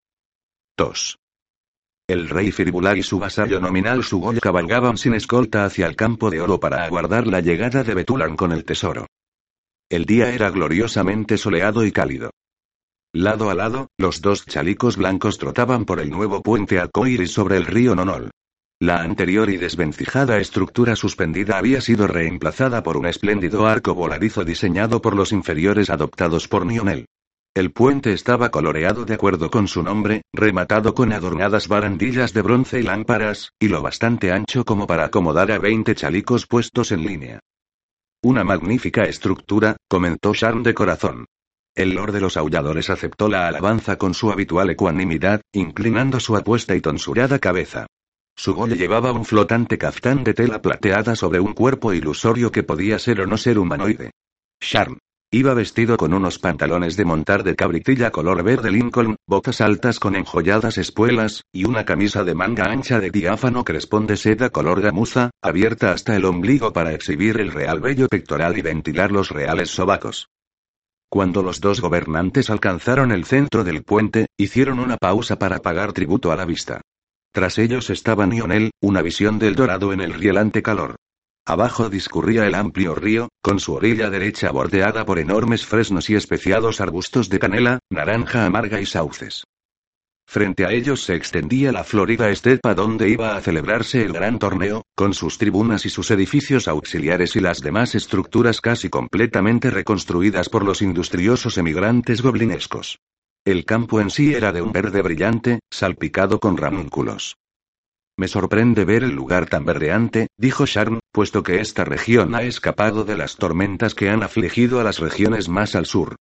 [0.78, 1.20] 2.
[2.06, 6.42] El rey Firbular y su vasallo nominal Sugol cabalgaban sin escolta hacia el campo de
[6.42, 9.08] oro para aguardar la llegada de Betulan con el tesoro.
[9.90, 12.32] El día era gloriosamente soleado y cálido.
[13.14, 17.66] Lado a lado, los dos chalicos blancos trotaban por el nuevo puente arcoíris sobre el
[17.66, 18.32] río Nonol.
[18.82, 25.02] La anterior y desvencijada estructura suspendida había sido reemplazada por un espléndido arco voladizo diseñado
[25.02, 27.06] por los inferiores adoptados por Nionel.
[27.56, 32.80] El puente estaba coloreado de acuerdo con su nombre, rematado con adornadas barandillas de bronce
[32.80, 37.40] y lámparas, y lo bastante ancho como para acomodar a 20 chalicos puestos en línea.
[38.24, 41.26] Una magnífica estructura, comentó Sharn de corazón.
[41.76, 46.76] El lord de los aulladores aceptó la alabanza con su habitual ecuanimidad, inclinando su apuesta
[46.76, 47.86] y tonsurada cabeza.
[48.36, 52.98] Su gole llevaba un flotante caftán de tela plateada sobre un cuerpo ilusorio que podía
[52.98, 54.10] ser o no ser humanoide.
[54.60, 54.98] Sharn.
[55.34, 60.16] Iba vestido con unos pantalones de montar de cabritilla color verde Lincoln, botas altas con
[60.16, 65.32] enjolladas espuelas, y una camisa de manga ancha de diáfano crespón de seda color gamuza,
[65.42, 70.28] abierta hasta el ombligo para exhibir el real vello pectoral y ventilar los reales sobacos.
[71.10, 76.32] Cuando los dos gobernantes alcanzaron el centro del puente, hicieron una pausa para pagar tributo
[76.32, 76.82] a la vista.
[77.32, 80.98] Tras ellos estaba Nionel, una visión del dorado en el rielante calor.
[81.46, 86.80] Abajo discurría el amplio río, con su orilla derecha bordeada por enormes fresnos y especiados
[86.80, 89.44] arbustos de canela, naranja amarga y sauces.
[90.26, 94.84] Frente a ellos se extendía la florida estepa donde iba a celebrarse el gran torneo,
[94.96, 100.64] con sus tribunas y sus edificios auxiliares y las demás estructuras casi completamente reconstruidas por
[100.64, 103.00] los industriosos emigrantes goblinescos.
[103.44, 107.36] El campo en sí era de un verde brillante, salpicado con ramúnculos.
[108.16, 113.06] Me sorprende ver el lugar tan verdeante, dijo Sharn, puesto que esta región ha escapado
[113.06, 116.16] de las tormentas que han afligido a las regiones más al sur.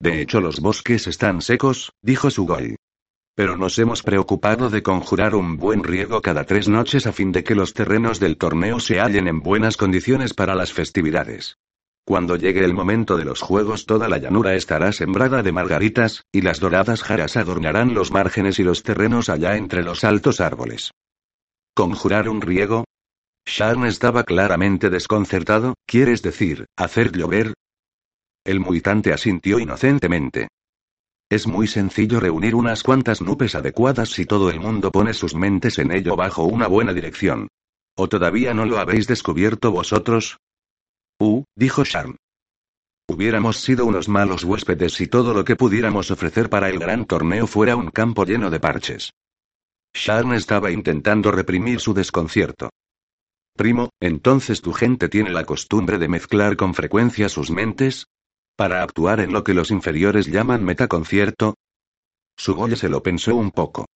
[0.00, 2.76] De hecho, los bosques están secos, dijo Sugoi.
[3.36, 7.44] Pero nos hemos preocupado de conjurar un buen riego cada tres noches a fin de
[7.44, 11.58] que los terrenos del torneo se hallen en buenas condiciones para las festividades.
[12.04, 16.42] Cuando llegue el momento de los juegos toda la llanura estará sembrada de margaritas, y
[16.42, 20.90] las doradas jaras adornarán los márgenes y los terrenos allá entre los altos árboles.
[21.74, 22.84] ¿Conjurar un riego?
[23.46, 27.52] Sharn estaba claramente desconcertado, ¿quieres decir, hacer llover?
[28.44, 30.46] El muitante asintió inocentemente.
[31.28, 35.80] Es muy sencillo reunir unas cuantas nubes adecuadas si todo el mundo pone sus mentes
[35.80, 37.48] en ello bajo una buena dirección.
[37.96, 40.38] ¿O todavía no lo habéis descubierto vosotros?
[41.18, 42.16] Uh, dijo Sharn.
[43.08, 47.48] Hubiéramos sido unos malos huéspedes si todo lo que pudiéramos ofrecer para el gran torneo
[47.48, 49.10] fuera un campo lleno de parches.
[49.94, 52.70] Sharn estaba intentando reprimir su desconcierto.
[53.56, 58.08] Primo, entonces tu gente tiene la costumbre de mezclar con frecuencia sus mentes,
[58.56, 61.54] para actuar en lo que los inferiores llaman metaconcierto.
[62.36, 63.86] Sugoye se lo pensó un poco.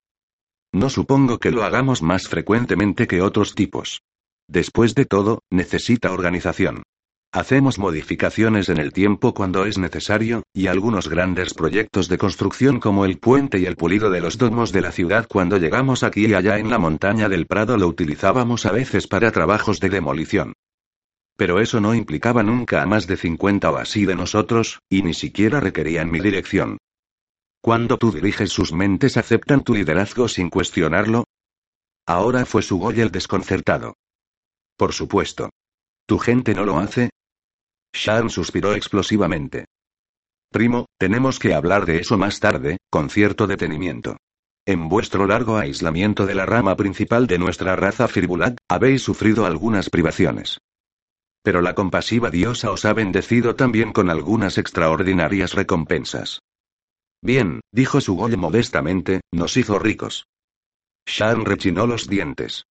[0.73, 4.01] No supongo que lo hagamos más frecuentemente que otros tipos.
[4.49, 6.85] Después de todo, necesita organización.
[7.31, 13.05] Hacemos modificaciones en el tiempo cuando es necesario, y algunos grandes proyectos de construcción como
[13.05, 16.33] el puente y el pulido de los domos de la ciudad cuando llegamos aquí y
[16.33, 20.55] allá en la montaña del Prado lo utilizábamos a veces para trabajos de demolición.
[21.37, 25.13] Pero eso no implicaba nunca a más de 50 o así de nosotros, y ni
[25.13, 26.79] siquiera requerían mi dirección.
[27.61, 31.25] Cuando tú diriges sus mentes aceptan tu liderazgo sin cuestionarlo.
[32.07, 33.97] Ahora fue su Goy el desconcertado.
[34.79, 35.51] Por supuesto.
[36.07, 37.11] ¿Tu gente no lo hace?
[37.99, 39.65] Shan suspiró explosivamente.
[40.53, 44.17] Primo, tenemos que hablar de eso más tarde, con cierto detenimiento.
[44.65, 49.91] En vuestro largo aislamiento de la rama principal de nuestra raza Firbulat, habéis sufrido algunas
[49.91, 50.59] privaciones.
[51.43, 56.41] Pero la compasiva diosa os ha bendecido también con algunas extraordinarias recompensas.
[57.21, 60.25] Bien, dijo Sugoi modestamente, nos hizo ricos.
[61.05, 62.65] Shan rechinó los dientes.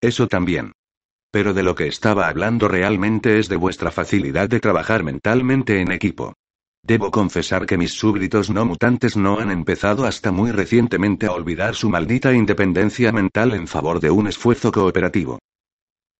[0.00, 0.73] Eso también.
[1.34, 5.90] Pero de lo que estaba hablando realmente es de vuestra facilidad de trabajar mentalmente en
[5.90, 6.34] equipo.
[6.80, 11.74] Debo confesar que mis súbditos no mutantes no han empezado hasta muy recientemente a olvidar
[11.74, 15.40] su maldita independencia mental en favor de un esfuerzo cooperativo.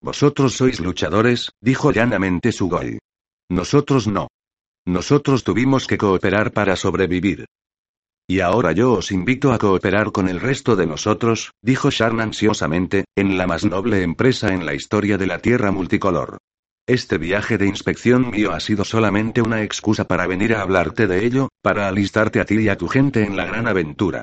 [0.03, 2.99] Vosotros sois luchadores, dijo llanamente Sugoi.
[3.49, 4.27] Nosotros no.
[4.85, 7.47] Nosotros tuvimos que cooperar para sobrevivir.
[8.27, 13.05] Y ahora yo os invito a cooperar con el resto de nosotros, dijo Sharn ansiosamente,
[13.14, 16.39] en la más noble empresa en la historia de la Tierra multicolor.
[16.87, 21.25] Este viaje de inspección mío ha sido solamente una excusa para venir a hablarte de
[21.27, 24.22] ello, para alistarte a ti y a tu gente en la gran aventura.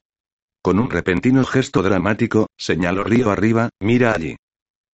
[0.64, 4.36] Con un repentino gesto dramático, señaló río arriba, mira allí.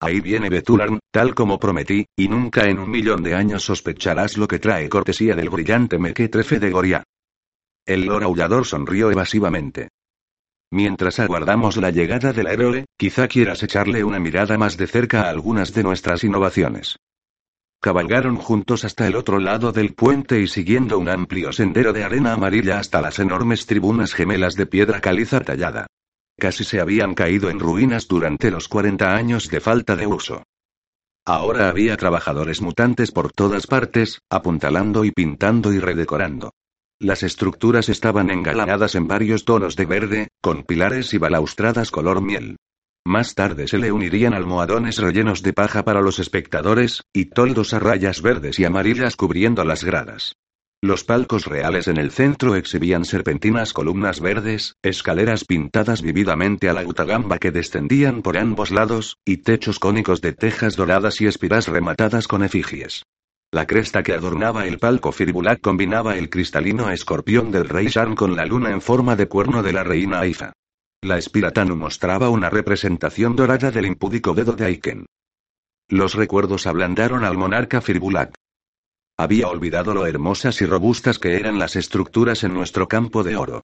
[0.01, 4.47] Ahí viene Betularn, tal como prometí, y nunca en un millón de años sospecharás lo
[4.47, 7.03] que trae cortesía del brillante mequetrefe de Goria.
[7.87, 9.87] El lord aullador sonrió evasivamente.
[10.69, 15.29] Mientras aguardamos la llegada del héroe, quizá quieras echarle una mirada más de cerca a
[15.29, 16.97] algunas de nuestras innovaciones.
[17.79, 22.33] Cabalgaron juntos hasta el otro lado del puente y siguiendo un amplio sendero de arena
[22.33, 25.87] amarilla hasta las enormes tribunas gemelas de piedra caliza tallada.
[26.37, 30.43] Casi se habían caído en ruinas durante los 40 años de falta de uso.
[31.25, 36.51] Ahora había trabajadores mutantes por todas partes, apuntalando y pintando y redecorando.
[36.99, 42.57] Las estructuras estaban engalanadas en varios tonos de verde, con pilares y balaustradas color miel.
[43.05, 47.79] Más tarde se le unirían almohadones rellenos de paja para los espectadores, y toldos a
[47.79, 50.33] rayas verdes y amarillas cubriendo las gradas.
[50.81, 56.83] Los palcos reales en el centro exhibían serpentinas columnas verdes, escaleras pintadas vividamente a la
[56.83, 62.27] gutagamba que descendían por ambos lados, y techos cónicos de tejas doradas y espiras rematadas
[62.27, 63.03] con efigies.
[63.57, 68.35] La cresta que adornaba el palco Firbulat combinaba el cristalino escorpión del rey Shan con
[68.35, 70.53] la luna en forma de cuerno de la reina Aifa.
[71.01, 75.07] La espiratanu mostraba una representación dorada del impúdico dedo de Aiken.
[75.89, 78.35] Los recuerdos ablandaron al monarca Firbulat.
[79.17, 83.63] Había olvidado lo hermosas y robustas que eran las estructuras en nuestro campo de oro.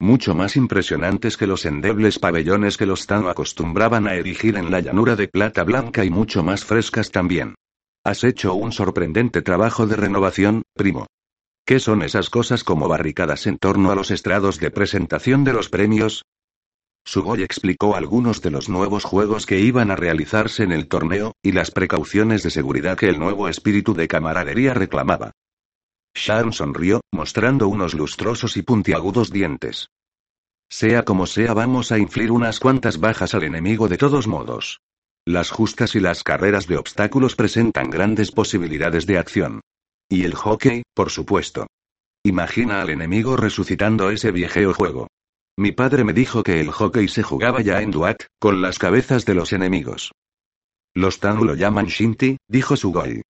[0.00, 4.80] Mucho más impresionantes que los endebles pabellones que los Tano acostumbraban a erigir en la
[4.80, 7.56] llanura de plata blanca y mucho más frescas también.
[8.04, 11.06] Has hecho un sorprendente trabajo de renovación, primo.
[11.64, 15.68] ¿Qué son esas cosas como barricadas en torno a los estrados de presentación de los
[15.68, 16.24] premios?
[17.04, 21.52] Sugoi explicó algunos de los nuevos juegos que iban a realizarse en el torneo, y
[21.52, 25.30] las precauciones de seguridad que el nuevo espíritu de camaradería reclamaba.
[26.14, 29.90] Shan sonrió, mostrando unos lustrosos y puntiagudos dientes.
[30.68, 34.80] Sea como sea, vamos a inflir unas cuantas bajas al enemigo de todos modos.
[35.26, 39.60] Las justas y las carreras de obstáculos presentan grandes posibilidades de acción.
[40.10, 41.68] Y el hockey, por supuesto.
[42.24, 45.06] Imagina al enemigo resucitando ese viejeo juego.
[45.56, 49.24] Mi padre me dijo que el hockey se jugaba ya en Duat, con las cabezas
[49.24, 50.10] de los enemigos.
[50.94, 53.22] Los Tanu lo llaman Shinti, dijo Sugoi.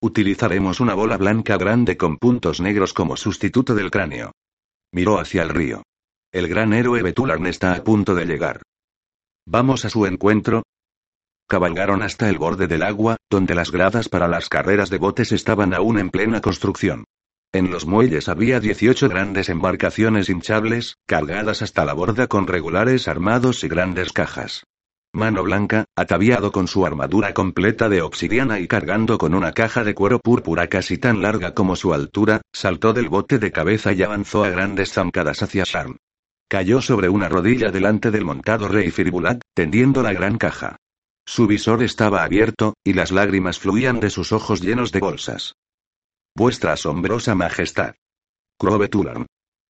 [0.00, 4.32] Utilizaremos una bola blanca grande con puntos negros como sustituto del cráneo.
[4.92, 5.82] Miró hacia el río.
[6.32, 8.62] El gran héroe Betularn está a punto de llegar.
[9.44, 10.62] ¿Vamos a su encuentro?
[11.50, 15.74] Cabalgaron hasta el borde del agua, donde las gradas para las carreras de botes estaban
[15.74, 17.06] aún en plena construcción.
[17.52, 23.64] En los muelles había 18 grandes embarcaciones hinchables, cargadas hasta la borda con regulares armados
[23.64, 24.62] y grandes cajas.
[25.12, 29.92] Mano Blanca, ataviado con su armadura completa de obsidiana y cargando con una caja de
[29.92, 34.44] cuero púrpura casi tan larga como su altura, saltó del bote de cabeza y avanzó
[34.44, 35.96] a grandes zancadas hacia Sharn.
[36.48, 40.76] Cayó sobre una rodilla delante del montado rey Firbulat, tendiendo la gran caja.
[41.26, 45.54] Su visor estaba abierto, y las lágrimas fluían de sus ojos llenos de bolsas.
[46.34, 47.94] Vuestra asombrosa majestad.
[48.58, 49.26] Crobetularn.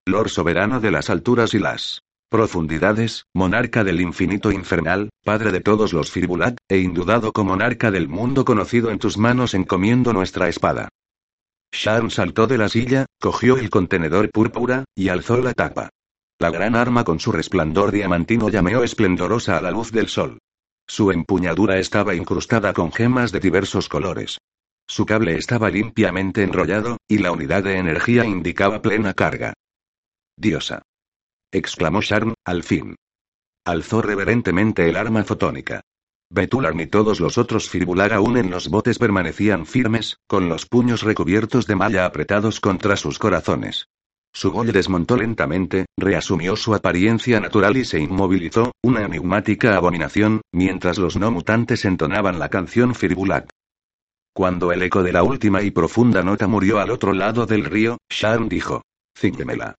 [0.07, 5.93] Lord soberano de las alturas y las profundidades, monarca del infinito infernal, padre de todos
[5.93, 10.89] los Firbulat, e indudado como monarca del mundo conocido en tus manos encomiendo nuestra espada.
[11.73, 15.91] Sharn saltó de la silla, cogió el contenedor púrpura, y alzó la tapa.
[16.39, 20.39] La gran arma con su resplandor diamantino llameó esplendorosa a la luz del sol.
[20.91, 24.39] Su empuñadura estaba incrustada con gemas de diversos colores.
[24.89, 29.55] Su cable estaba limpiamente enrollado, y la unidad de energía indicaba plena carga.
[30.37, 30.83] Diosa
[31.53, 32.97] exclamó Sharn, al fin.
[33.65, 35.81] Alzó reverentemente el arma fotónica.
[36.29, 41.05] Betular ni todos los otros Firbular aún en los botes permanecían firmes, con los puños
[41.05, 43.87] recubiertos de malla apretados contra sus corazones.
[44.33, 50.99] Su gol desmontó lentamente, reasumió su apariencia natural y se inmovilizó, una enigmática abominación, mientras
[50.99, 53.51] los no mutantes entonaban la canción Firbulak.
[54.33, 57.99] Cuando el eco de la última y profunda nota murió al otro lado del río,
[58.09, 58.83] Sharn dijo:
[59.19, 59.75] Cíñemela.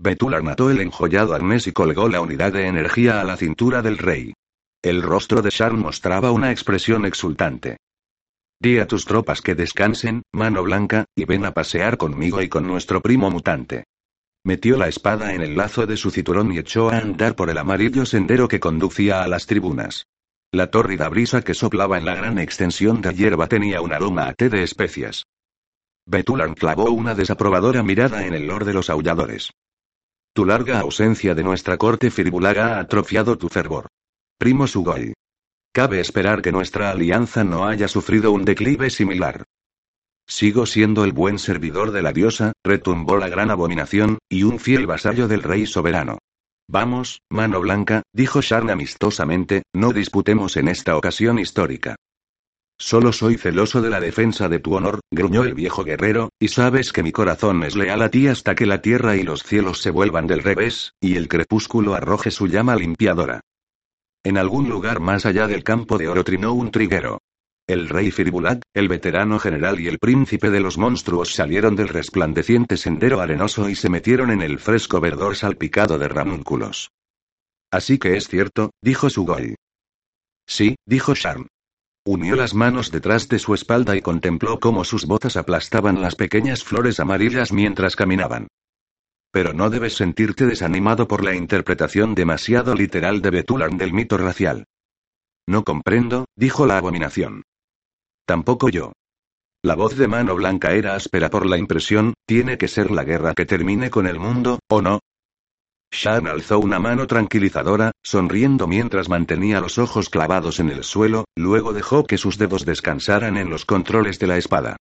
[0.00, 3.98] Betular mató el enjollado arnés y colgó la unidad de energía a la cintura del
[3.98, 4.34] rey.
[4.82, 7.76] El rostro de Sharn mostraba una expresión exultante.
[8.62, 12.64] Di a tus tropas que descansen, mano blanca, y ven a pasear conmigo y con
[12.64, 13.86] nuestro primo mutante.
[14.44, 17.58] Metió la espada en el lazo de su cinturón y echó a andar por el
[17.58, 20.06] amarillo sendero que conducía a las tribunas.
[20.52, 24.34] La tórrida brisa que soplaba en la gran extensión de hierba tenía un aroma a
[24.34, 25.24] té de especias.
[26.06, 29.50] Betulan clavó una desaprobadora mirada en el lord de los aulladores.
[30.34, 33.88] Tu larga ausencia de nuestra corte firbulaga ha atrofiado tu fervor.
[34.38, 35.14] Primo Sugoi.
[35.74, 39.44] Cabe esperar que nuestra alianza no haya sufrido un declive similar.
[40.28, 44.86] Sigo siendo el buen servidor de la diosa, retumbó la gran abominación, y un fiel
[44.86, 46.18] vasallo del rey soberano.
[46.68, 51.96] Vamos, mano blanca, dijo Sharn amistosamente, no disputemos en esta ocasión histórica.
[52.78, 56.92] Solo soy celoso de la defensa de tu honor, gruñó el viejo guerrero, y sabes
[56.92, 59.90] que mi corazón es leal a ti hasta que la tierra y los cielos se
[59.90, 63.40] vuelvan del revés, y el crepúsculo arroje su llama limpiadora.
[64.24, 67.20] En algún lugar más allá del campo de oro trinó un triguero.
[67.66, 72.76] El rey Firbulat, el veterano general y el príncipe de los monstruos salieron del resplandeciente
[72.76, 76.90] sendero arenoso y se metieron en el fresco verdor salpicado de ramúnculos.
[77.70, 79.54] Así que es cierto, dijo Sugoi.
[80.46, 81.46] Sí, dijo Sharm.
[82.04, 86.64] Unió las manos detrás de su espalda y contempló cómo sus botas aplastaban las pequeñas
[86.64, 88.48] flores amarillas mientras caminaban.
[89.32, 94.66] Pero no debes sentirte desanimado por la interpretación demasiado literal de Betulan del mito racial.
[95.48, 97.42] No comprendo, dijo la abominación.
[98.26, 98.92] Tampoco yo.
[99.64, 103.32] La voz de mano blanca era áspera por la impresión, tiene que ser la guerra
[103.34, 105.00] que termine con el mundo, ¿o no?
[105.92, 111.72] Shan alzó una mano tranquilizadora, sonriendo mientras mantenía los ojos clavados en el suelo, luego
[111.72, 114.76] dejó que sus dedos descansaran en los controles de la espada.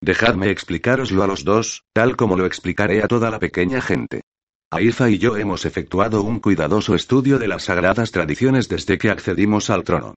[0.00, 4.22] Dejadme explicároslo a los dos, tal como lo explicaré a toda la pequeña gente.
[4.70, 9.70] Aifa y yo hemos efectuado un cuidadoso estudio de las sagradas tradiciones desde que accedimos
[9.70, 10.14] al trono.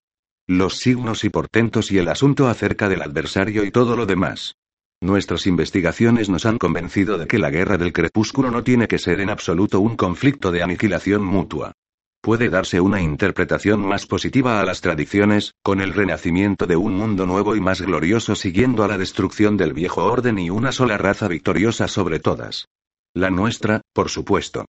[0.48, 4.56] Los signos y portentos y el asunto acerca del adversario y todo lo demás.
[5.00, 9.20] Nuestras investigaciones nos han convencido de que la guerra del crepúsculo no tiene que ser
[9.20, 11.74] en absoluto un conflicto de aniquilación mutua.
[12.22, 17.26] Puede darse una interpretación más positiva a las tradiciones, con el renacimiento de un mundo
[17.26, 21.28] nuevo y más glorioso siguiendo a la destrucción del viejo orden y una sola raza
[21.28, 22.68] victoriosa sobre todas.
[23.14, 24.66] La nuestra, por supuesto.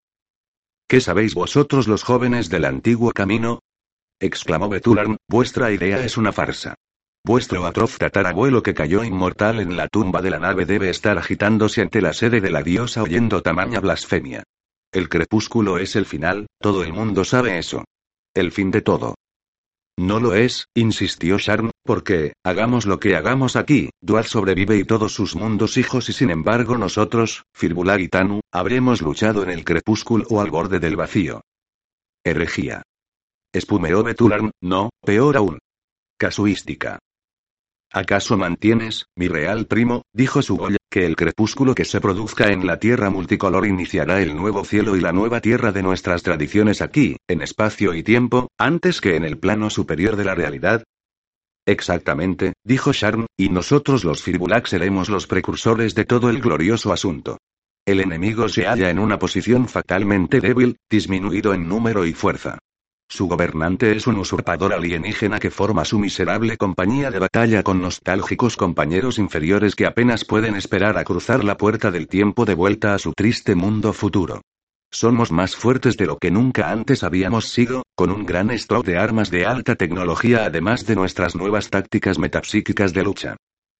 [0.88, 3.60] ¿Qué sabéis vosotros los jóvenes del antiguo camino?
[4.20, 6.74] exclamó Betularn, vuestra idea es una farsa.
[7.24, 11.82] Vuestro atroz tatarabuelo que cayó inmortal en la tumba de la nave debe estar agitándose
[11.82, 14.44] ante la sede de la diosa oyendo tamaña blasfemia.
[14.92, 17.84] El crepúsculo es el final, todo el mundo sabe eso.
[18.34, 19.14] El fin de todo.
[19.98, 25.12] No lo es, insistió Sharn, porque, hagamos lo que hagamos aquí, Dual sobrevive y todos
[25.12, 30.24] sus mundos hijos y sin embargo nosotros, Firbular y Tanu, habremos luchado en el crepúsculo
[30.30, 31.40] o al borde del vacío.
[32.24, 32.82] Herejía.
[33.52, 35.58] Espumeó Betularn, no, peor aún.
[36.16, 36.98] Casuística.
[37.92, 40.58] ¿Acaso mantienes, mi real primo, dijo su
[40.90, 45.00] que el crepúsculo que se produzca en la tierra multicolor iniciará el nuevo cielo y
[45.00, 49.38] la nueva tierra de nuestras tradiciones aquí, en espacio y tiempo, antes que en el
[49.38, 50.84] plano superior de la realidad?
[51.66, 57.38] Exactamente, dijo Sharn, y nosotros los Firbulak seremos los precursores de todo el glorioso asunto.
[57.86, 62.58] El enemigo se halla en una posición fatalmente débil, disminuido en número y fuerza.
[63.10, 68.58] Su gobernante es un usurpador alienígena que forma su miserable compañía de batalla con nostálgicos
[68.58, 72.98] compañeros inferiores que apenas pueden esperar a cruzar la puerta del tiempo de vuelta a
[72.98, 74.42] su triste mundo futuro.
[74.90, 78.98] Somos más fuertes de lo que nunca antes habíamos sido, con un gran stock de
[78.98, 83.36] armas de alta tecnología además de nuestras nuevas tácticas metapsíquicas de lucha.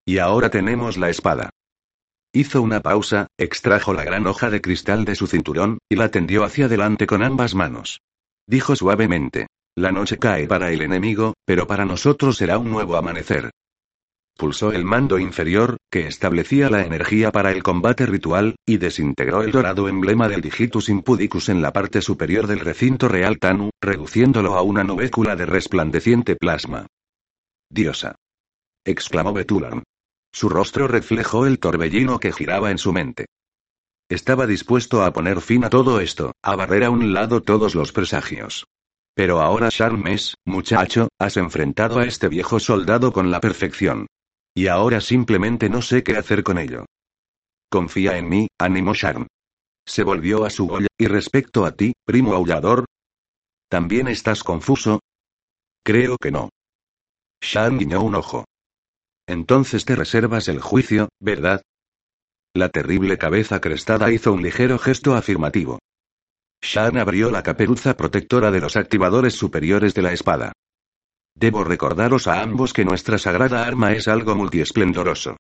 [0.07, 1.51] Y ahora tenemos la espada.
[2.33, 6.45] Hizo una pausa, extrajo la gran hoja de cristal de su cinturón, y la tendió
[6.45, 8.01] hacia adelante con ambas manos.
[8.49, 9.47] Dijo suavemente.
[9.77, 13.51] La noche cae para el enemigo, pero para nosotros será un nuevo amanecer.
[14.39, 19.53] Pulsó el mando inferior, que establecía la energía para el combate ritual, y desintegró el
[19.53, 24.63] dorado emblema del Digitus Impudicus en la parte superior del recinto real Tanu, reduciéndolo a
[24.63, 26.87] una nubécula de resplandeciente plasma.
[27.69, 28.15] Diosa.
[28.83, 29.83] exclamó Betulan.
[30.33, 33.27] Su rostro reflejó el torbellino que giraba en su mente.
[34.09, 37.93] Estaba dispuesto a poner fin a todo esto, a barrer a un lado todos los
[37.93, 38.67] presagios.
[39.15, 44.07] Pero ahora Charmes, muchacho, has enfrentado a este viejo soldado con la perfección.
[44.55, 46.87] Y ahora simplemente no sé qué hacer con ello.
[47.71, 49.27] Confía en mí, animó Charm.
[49.87, 52.87] Se volvió a su Goya, y respecto a ti, primo aullador.
[53.69, 55.01] ¿También estás confuso?
[55.85, 56.49] Creo que no.
[57.43, 58.47] Shan guiñó un ojo.
[59.27, 61.61] Entonces te reservas el juicio, ¿verdad?
[62.59, 65.79] La terrible cabeza crestada hizo un ligero gesto afirmativo.
[66.61, 70.51] Shan abrió la caperuza protectora de los activadores superiores de la espada.
[71.37, 75.37] Debo recordaros a ambos que nuestra sagrada arma es algo multiesplendoroso.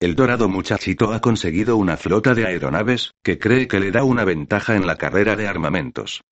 [0.00, 4.24] El dorado muchachito ha conseguido una flota de aeronaves, que cree que le da una
[4.24, 6.22] ventaja en la carrera de armamentos.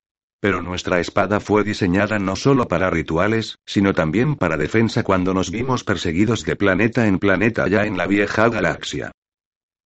[0.41, 5.51] Pero nuestra espada fue diseñada no solo para rituales, sino también para defensa cuando nos
[5.51, 9.12] vimos perseguidos de planeta en planeta ya en la vieja galaxia.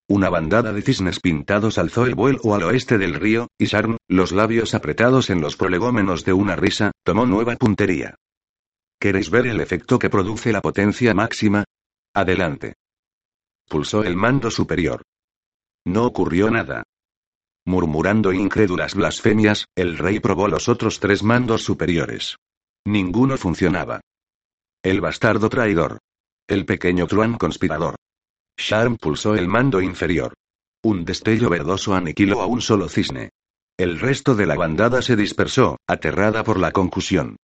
[0.07, 4.33] Una bandada de cisnes pintados alzó el vuelo al oeste del río, y Sarn, los
[4.33, 8.17] labios apretados en los prolegómenos de una risa, tomó nueva puntería.
[9.01, 11.65] ¿Queréis ver el efecto que produce la potencia máxima?
[12.15, 12.75] Adelante.
[13.67, 15.03] Pulsó el mando superior.
[15.87, 16.83] No ocurrió nada.
[17.67, 22.37] Murmurando incrédulas blasfemias, el rey probó los otros tres mandos superiores.
[22.85, 24.01] Ninguno funcionaba.
[24.83, 25.99] El bastardo traidor.
[26.47, 27.97] El pequeño truán conspirador.
[28.57, 30.35] Sharm pulsó el mando inferior.
[30.83, 33.31] Un destello verdoso aniquiló a un solo cisne.
[33.77, 37.37] El resto de la bandada se dispersó, aterrada por la concusión.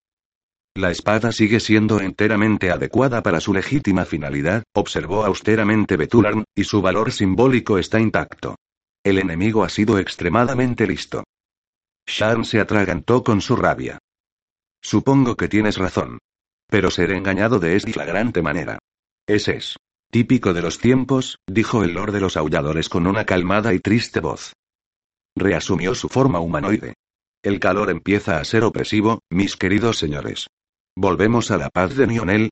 [0.75, 6.81] La espada sigue siendo enteramente adecuada para su legítima finalidad, observó austeramente Betularn, y su
[6.81, 8.57] valor simbólico está intacto.
[9.03, 11.25] El enemigo ha sido extremadamente listo.
[12.07, 13.99] Shan se atragantó con su rabia.
[14.81, 16.19] Supongo que tienes razón.
[16.69, 18.79] Pero ser engañado de esta flagrante manera.
[19.27, 19.77] Ese es.
[20.11, 24.19] Típico de los tiempos, dijo el lord de los aulladores con una calmada y triste
[24.19, 24.55] voz.
[25.37, 26.95] Reasumió su forma humanoide.
[27.45, 30.49] El calor empieza a ser opresivo, mis queridos señores.
[30.97, 32.51] ¿Volvemos a la paz de Nionel?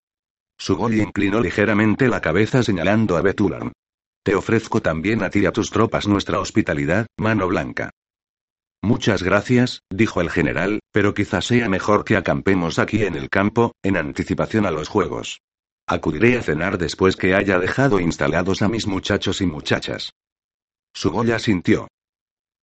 [0.56, 3.72] Sugoi inclinó ligeramente la cabeza señalando a Betulan.
[4.22, 7.90] Te ofrezco también a ti y a tus tropas nuestra hospitalidad, mano blanca.
[8.82, 13.72] Muchas gracias, dijo el general, pero quizás sea mejor que acampemos aquí en el campo,
[13.82, 15.40] en anticipación a los juegos.
[15.90, 20.12] Acudiré a cenar después que haya dejado instalados a mis muchachos y muchachas.
[20.92, 21.88] Sugoya sintió.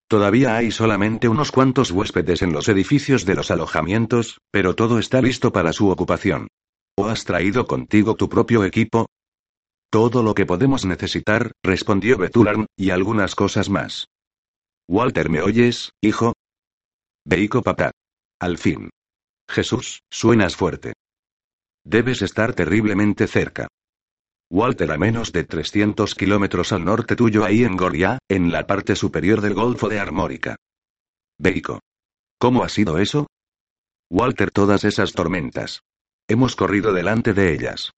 [0.08, 5.24] Todavía hay solamente unos cuantos huéspedes en los edificios de los alojamientos, pero todo está
[5.24, 6.50] listo para su ocupación.
[6.96, 9.08] ¿O has traído contigo tu propio equipo?
[9.90, 14.06] Todo lo que podemos necesitar, respondió Betularn, y algunas cosas más.
[14.88, 16.34] Walter, ¿me oyes, hijo?
[17.26, 17.90] Beico papá.
[18.40, 18.92] Al fin.
[19.50, 20.94] Jesús, suenas fuerte.
[21.86, 23.68] Debes estar terriblemente cerca.
[24.50, 28.96] Walter a menos de 300 kilómetros al norte tuyo ahí en Goria, en la parte
[28.96, 30.56] superior del Golfo de Armórica.
[31.40, 31.80] Beico.
[32.40, 33.28] ¿Cómo ha sido eso?
[34.10, 35.82] Walter, todas esas tormentas.
[36.28, 37.92] Hemos corrido delante de ellas.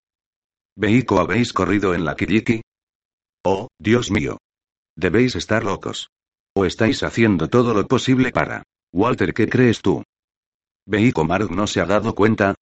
[0.75, 2.61] ¿Veíco habéis corrido en la Kiriki?
[3.43, 4.37] Oh, Dios mío.
[4.95, 6.09] Debéis estar locos.
[6.55, 8.63] ¿O estáis haciendo todo lo posible para...
[8.93, 10.03] Walter, ¿qué crees tú?
[10.85, 12.55] ¿Veíco Mark no se ha dado cuenta?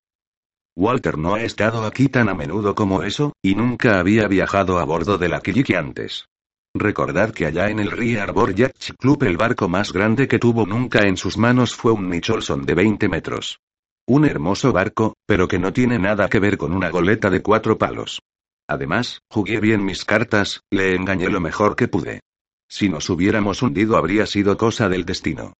[0.78, 4.84] Walter no ha estado aquí tan a menudo como eso, y nunca había viajado a
[4.84, 6.28] bordo de la Kiriki antes.
[6.73, 10.65] Recordad que allá en el Río Arbor Yacht Club el barco más grande que tuvo
[10.65, 13.59] nunca en sus manos fue un Nicholson de 20 metros.
[14.05, 17.78] Un hermoso barco, pero que no tiene nada que ver con una goleta de cuatro
[17.78, 18.21] palos.
[18.67, 22.19] Además, jugué bien mis cartas, le engañé lo mejor que pude.
[22.67, 25.53] Si nos hubiéramos hundido habría sido cosa del destino.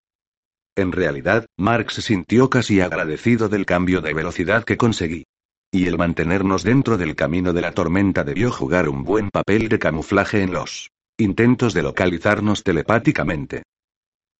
[0.76, 5.26] En realidad, Mark se sintió casi agradecido del cambio de velocidad que conseguí.
[5.72, 9.80] Y el mantenernos dentro del camino de la tormenta debió jugar un buen papel de
[9.80, 13.64] camuflaje en los intentos de localizarnos telepáticamente.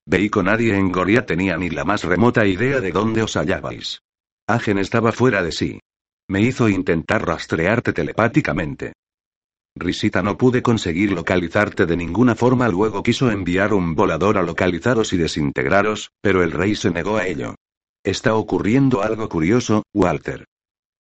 [0.06, 4.02] Veí con nadie en Goria tenía ni la más remota idea de dónde os hallabais.
[4.48, 5.80] Agen estaba fuera de sí.
[6.28, 8.94] Me hizo intentar rastrearte telepáticamente.
[9.78, 15.12] Risita no pude conseguir localizarte de ninguna forma, luego quiso enviar un volador a localizaros
[15.12, 17.56] y desintegraros, pero el rey se negó a ello.
[18.04, 20.46] Está ocurriendo algo curioso, Walter.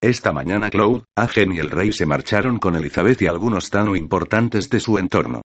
[0.00, 4.68] Esta mañana Claude, Agen y el rey se marcharon con Elizabeth y algunos tan importantes
[4.68, 5.42] de su entorno.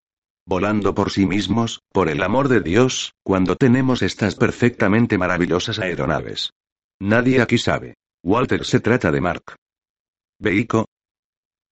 [0.48, 6.52] Volando por sí mismos, por el amor de Dios, cuando tenemos estas perfectamente maravillosas aeronaves.
[7.00, 7.94] Nadie aquí sabe.
[8.24, 9.56] Walter se trata de Mark.
[10.40, 10.86] Beico.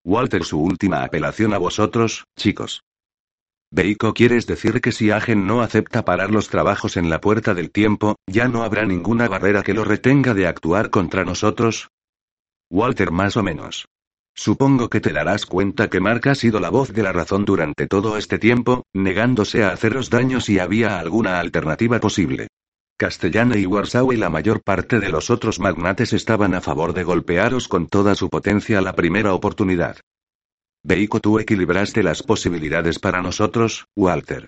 [0.07, 2.85] Walter su última apelación a vosotros, chicos.
[3.71, 7.71] Beico ¿quieres decir que si Agen no acepta parar los trabajos en la puerta del
[7.71, 11.89] tiempo, ya no habrá ninguna barrera que lo retenga de actuar contra nosotros?
[12.69, 13.89] Walter más o menos.
[14.33, 17.85] Supongo que te darás cuenta que Mark ha sido la voz de la razón durante
[17.85, 22.47] todo este tiempo, negándose a haceros daño si había alguna alternativa posible.
[22.97, 27.03] Castellana y Warsaw y la mayor parte de los otros magnates estaban a favor de
[27.03, 29.97] golpearos con toda su potencia a la primera oportunidad.
[30.83, 34.47] Beico tú equilibraste las posibilidades para nosotros, Walter.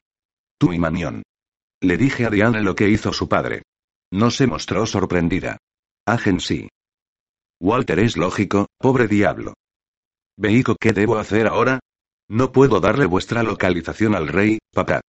[0.58, 1.22] Tú y Manión.
[1.80, 3.62] Le dije a Diana lo que hizo su padre.
[4.12, 5.60] No se mostró sorprendida.
[6.08, 6.70] Agen sí.
[7.60, 9.54] Walter es lógico, pobre diablo.
[10.38, 11.80] Beico, ¿qué debo hacer ahora?
[12.28, 15.02] No puedo darle vuestra localización al rey, papá.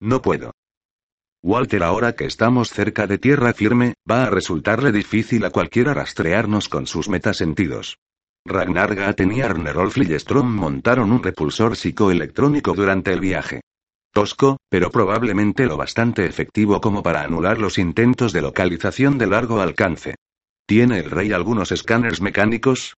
[0.00, 0.52] No puedo.
[1.42, 6.68] Walter, ahora que estamos cerca de tierra firme, va a resultarle difícil a cualquiera rastrearnos
[6.68, 7.98] con sus metasentidos.
[8.44, 9.96] Ragnar Gaten y Arnerolf
[10.44, 13.62] montaron un repulsor psicoelectrónico durante el viaje.
[14.12, 19.60] Tosco, pero probablemente lo bastante efectivo como para anular los intentos de localización de largo
[19.62, 20.16] alcance.
[20.66, 22.96] ¿Tiene el rey algunos escáneres mecánicos?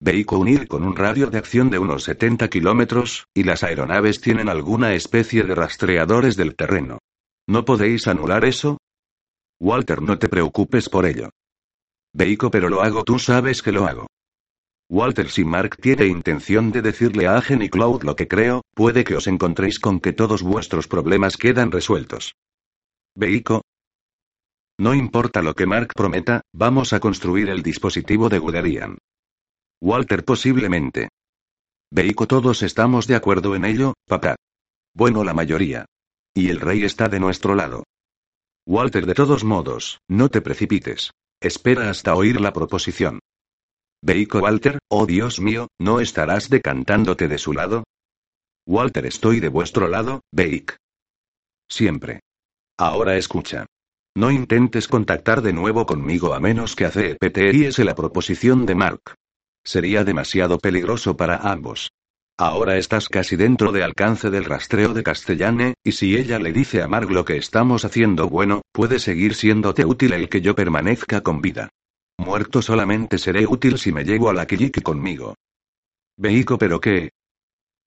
[0.00, 4.50] Vehículo unir con un radio de acción de unos 70 kilómetros, y las aeronaves tienen
[4.50, 6.98] alguna especie de rastreadores del terreno.
[7.46, 8.78] ¿No podéis anular eso?
[9.60, 11.30] Walter, no te preocupes por ello.
[12.12, 14.06] Veico, pero lo hago, tú sabes que lo hago.
[14.88, 19.04] Walter, si Mark tiene intención de decirle a Agen y Cloud lo que creo, puede
[19.04, 22.34] que os encontréis con que todos vuestros problemas quedan resueltos.
[23.16, 23.62] Veico,
[24.78, 28.98] no importa lo que Mark prometa, vamos a construir el dispositivo de Guderian.
[29.80, 31.10] Walter posiblemente.
[31.92, 34.34] Beico todos estamos de acuerdo en ello, papá.
[34.92, 35.86] Bueno, la mayoría.
[36.34, 37.84] Y el rey está de nuestro lado.
[38.66, 41.12] Walter, de todos modos, no te precipites.
[41.40, 43.20] Espera hasta oír la proposición.
[44.02, 47.84] Beico Walter, oh Dios mío, ¿no estarás decantándote de su lado?
[48.66, 50.76] Walter, estoy de vuestro lado, Beik.
[51.68, 52.20] Siempre.
[52.78, 53.66] Ahora escucha.
[54.16, 59.14] No intentes contactar de nuevo conmigo a menos que es la proposición de Mark.
[59.64, 61.90] Sería demasiado peligroso para ambos.
[62.36, 66.82] Ahora estás casi dentro de alcance del rastreo de Castellane, y si ella le dice
[66.82, 71.20] a Mark lo que estamos haciendo bueno, puede seguir siéndote útil el que yo permanezca
[71.20, 71.70] con vida.
[72.18, 75.36] Muerto solamente seré útil si me llevo a la Kijiki conmigo.
[76.16, 77.10] Beico, pero qué.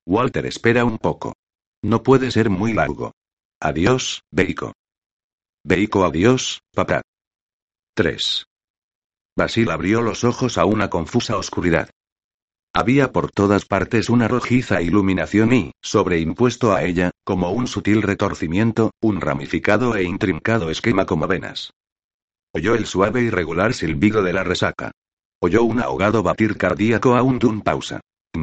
[0.06, 1.34] Walter, espera un poco.
[1.82, 3.12] No puede ser muy largo.
[3.60, 4.72] Adiós, Beico.
[5.62, 7.02] Beico adiós, papá.
[7.94, 8.46] 3.
[9.36, 11.90] Basil abrió los ojos a una confusa oscuridad.
[12.78, 18.92] Había por todas partes una rojiza iluminación y, sobreimpuesto a ella, como un sutil retorcimiento,
[19.00, 21.72] un ramificado e intrincado esquema como venas.
[22.54, 24.92] Oyó el suave y regular silbido de la resaca.
[25.40, 27.98] Oyó un ahogado batir cardíaco a un dun pausa.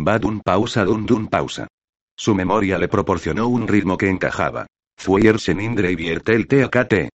[0.05, 1.69] Va dun pausa dun dun pausa.
[2.17, 4.67] Su memoria le proporcionó un ritmo que encajaba.
[4.97, 7.07] Fuer Senindre y vierte el TAKT.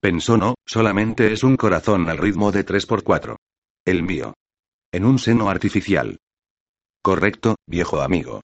[0.00, 3.36] Pensó no, solamente es un corazón al ritmo de 3x4.
[3.84, 4.34] El mío.
[4.90, 6.18] En un seno artificial.
[7.02, 8.42] Correcto, viejo amigo.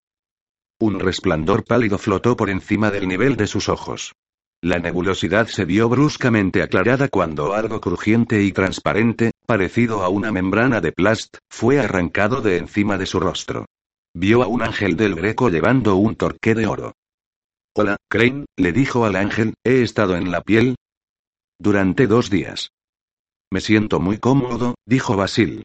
[0.80, 4.12] Un resplandor pálido flotó por encima del nivel de sus ojos.
[4.60, 10.80] La nebulosidad se vio bruscamente aclarada cuando algo crujiente y transparente, parecido a una membrana
[10.80, 13.66] de plast, fue arrancado de encima de su rostro.
[14.14, 16.92] Vio a un ángel del Greco llevando un torque de oro.
[17.76, 20.74] Hola, Crane, le dijo al ángel, he estado en la piel,
[21.60, 22.70] durante dos días.
[23.50, 25.64] Me siento muy cómodo, dijo Basil.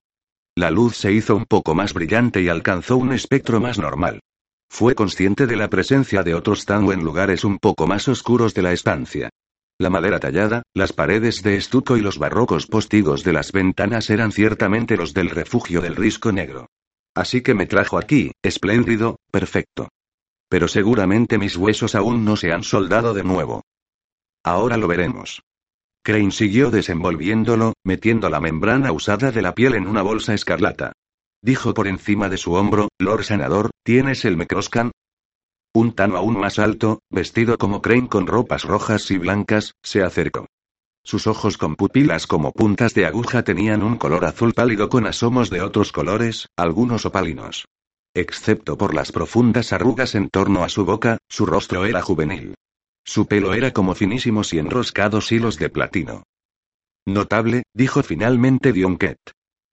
[0.56, 4.20] La luz se hizo un poco más brillante y alcanzó un espectro más normal.
[4.70, 8.62] Fue consciente de la presencia de otros tango en lugares un poco más oscuros de
[8.62, 9.30] la estancia.
[9.80, 14.32] La madera tallada, las paredes de estuco y los barrocos postigos de las ventanas eran
[14.32, 16.68] ciertamente los del refugio del risco negro.
[17.16, 19.90] Así que me trajo aquí, espléndido, perfecto.
[20.50, 23.64] Pero seguramente mis huesos aún no se han soldado de nuevo.
[24.44, 25.42] Ahora lo veremos.
[26.06, 30.92] Crane siguió desenvolviéndolo, metiendo la membrana usada de la piel en una bolsa escarlata.
[31.42, 34.92] Dijo por encima de su hombro, Lord Sanador, ¿tienes el Mecroscan?
[35.74, 40.46] Un tano aún más alto, vestido como Crane con ropas rojas y blancas, se acercó.
[41.06, 45.50] Sus ojos con pupilas como puntas de aguja tenían un color azul pálido con asomos
[45.50, 47.66] de otros colores, algunos opalinos.
[48.14, 52.56] Excepto por las profundas arrugas en torno a su boca, su rostro era juvenil.
[53.06, 56.24] Su pelo era como finísimos y enroscados hilos de platino.
[57.06, 59.18] Notable, dijo finalmente Dionket.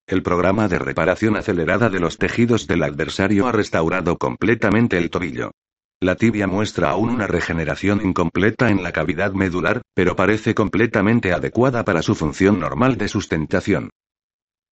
[0.06, 5.52] El programa de reparación acelerada de los tejidos del adversario ha restaurado completamente el tobillo.
[6.00, 11.84] La tibia muestra aún una regeneración incompleta en la cavidad medular, pero parece completamente adecuada
[11.84, 13.90] para su función normal de sustentación.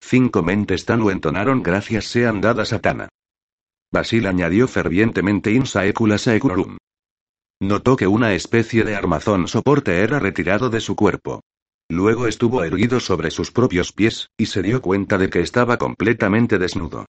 [0.00, 3.08] Cinco mentes tan lo entonaron gracias sean dadas a Tana.
[3.92, 6.16] Basil añadió fervientemente in saecula.
[7.60, 11.42] Notó que una especie de armazón soporte era retirado de su cuerpo.
[11.88, 16.58] Luego estuvo erguido sobre sus propios pies, y se dio cuenta de que estaba completamente
[16.58, 17.06] desnudo.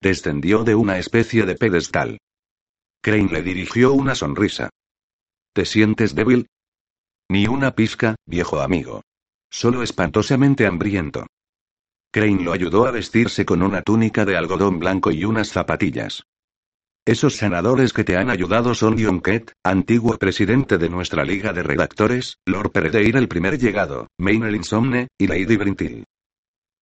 [0.00, 2.18] Descendió de una especie de pedestal.
[3.00, 4.70] Crane le dirigió una sonrisa.
[5.52, 6.48] ¿Te sientes débil?
[7.28, 9.02] Ni una pizca, viejo amigo.
[9.50, 11.26] Solo espantosamente hambriento.
[12.10, 16.24] Crane lo ayudó a vestirse con una túnica de algodón blanco y unas zapatillas.
[17.04, 21.64] Esos senadores que te han ayudado son John Kett, antiguo presidente de nuestra liga de
[21.64, 26.04] redactores, Lord Peredeir el primer llegado, Maynard Insomne, y Lady Brintil.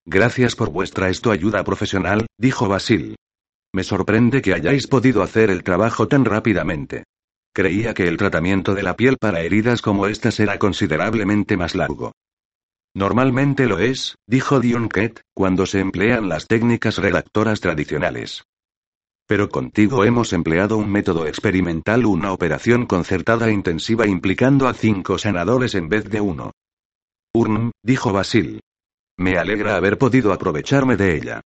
[0.05, 3.17] Gracias por vuestra esto ayuda profesional, dijo Basil.
[3.73, 7.05] Me sorprende que hayáis podido hacer el trabajo tan rápidamente.
[7.55, 12.13] Creía que el tratamiento de la piel para heridas como esta será considerablemente más largo.
[12.95, 18.43] Normalmente lo es, dijo Dion Kett, cuando se emplean las técnicas redactoras tradicionales.
[19.31, 25.19] Pero contigo hemos empleado un método experimental, una operación concertada e intensiva implicando a cinco
[25.19, 26.51] senadores en vez de uno.
[27.33, 28.59] Urn, dijo Basil.
[29.17, 31.43] Me alegra haber podido aprovecharme de ella.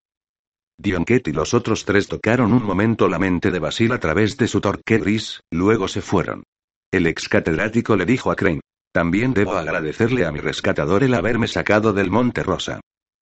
[0.78, 4.48] Dionket y los otros tres tocaron un momento la mente de Basil a través de
[4.48, 6.42] su torque gris, luego se fueron.
[6.90, 8.62] El ex catedrático le dijo a Crane.
[8.94, 12.80] También debo agradecerle a mi rescatador el haberme sacado del Monte Rosa.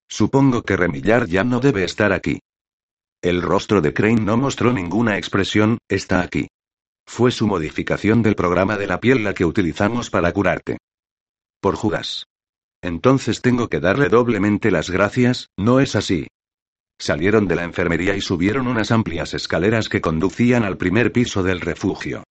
[0.09, 2.39] Supongo que Remillar ya no debe estar aquí.
[3.23, 6.49] El rostro de Crane no mostró ninguna expresión, está aquí.
[7.07, 10.79] Fue su modificación del programa de la piel la que utilizamos para curarte.
[11.61, 12.27] Por Judas.
[12.83, 16.27] Entonces tengo que darle doblemente las gracias, ¿no es así?
[16.99, 21.61] Salieron de la enfermería y subieron unas amplias escaleras que conducían al primer piso del
[21.61, 22.25] refugio.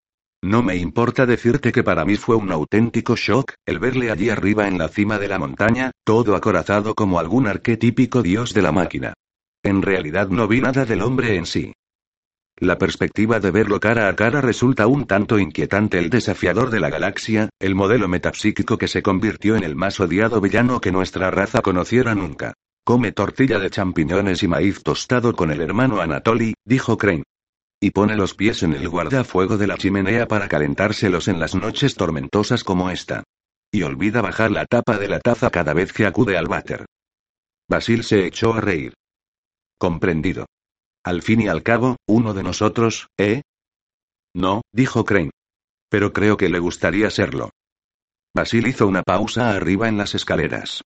[0.44, 4.68] No me importa decirte que para mí fue un auténtico shock, el verle allí arriba
[4.68, 9.14] en la cima de la montaña, todo acorazado como algún arquetípico dios de la máquina.
[9.64, 11.74] En realidad no vi nada del hombre en sí.
[12.58, 15.98] La perspectiva de verlo cara a cara resulta un tanto inquietante.
[15.98, 20.42] El desafiador de la galaxia, el modelo metapsíquico que se convirtió en el más odiado
[20.42, 22.54] villano que nuestra raza conociera nunca.
[22.84, 27.24] Come tortilla de champiñones y maíz tostado con el hermano Anatoly, dijo Crane.
[27.80, 31.96] Y pone los pies en el guardafuego de la chimenea para calentárselos en las noches
[31.96, 33.24] tormentosas como esta.
[33.72, 36.86] Y olvida bajar la tapa de la taza cada vez que acude al váter.
[37.68, 38.94] Basil se echó a reír.
[39.82, 40.46] Comprendido.
[41.04, 43.42] Al fin y al cabo, uno de nosotros, ¿eh?
[44.32, 45.32] No, dijo Crane.
[45.90, 47.50] Pero creo que le gustaría serlo.
[48.36, 50.84] Basil hizo una pausa arriba en las escaleras.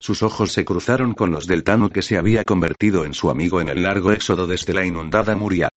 [0.00, 3.60] Sus ojos se cruzaron con los del Tano que se había convertido en su amigo
[3.60, 5.68] en el largo éxodo desde la inundada Muria.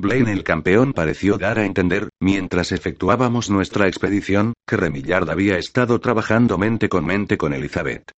[0.00, 6.00] Blaine el campeón pareció dar a entender, mientras efectuábamos nuestra expedición, que Remillard había estado
[6.00, 8.10] trabajando mente con mente con Elizabeth.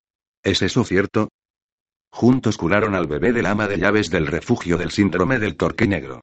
[0.43, 1.29] ¿Es eso cierto?
[2.15, 6.21] Juntos curaron al bebé del ama de llaves del refugio del síndrome del torque negro.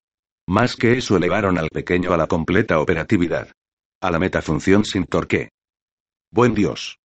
[0.47, 3.51] Más que eso elevaron al pequeño a la completa operatividad.
[4.01, 5.49] A la metafunción sin torque.
[6.31, 6.97] Buen Dios.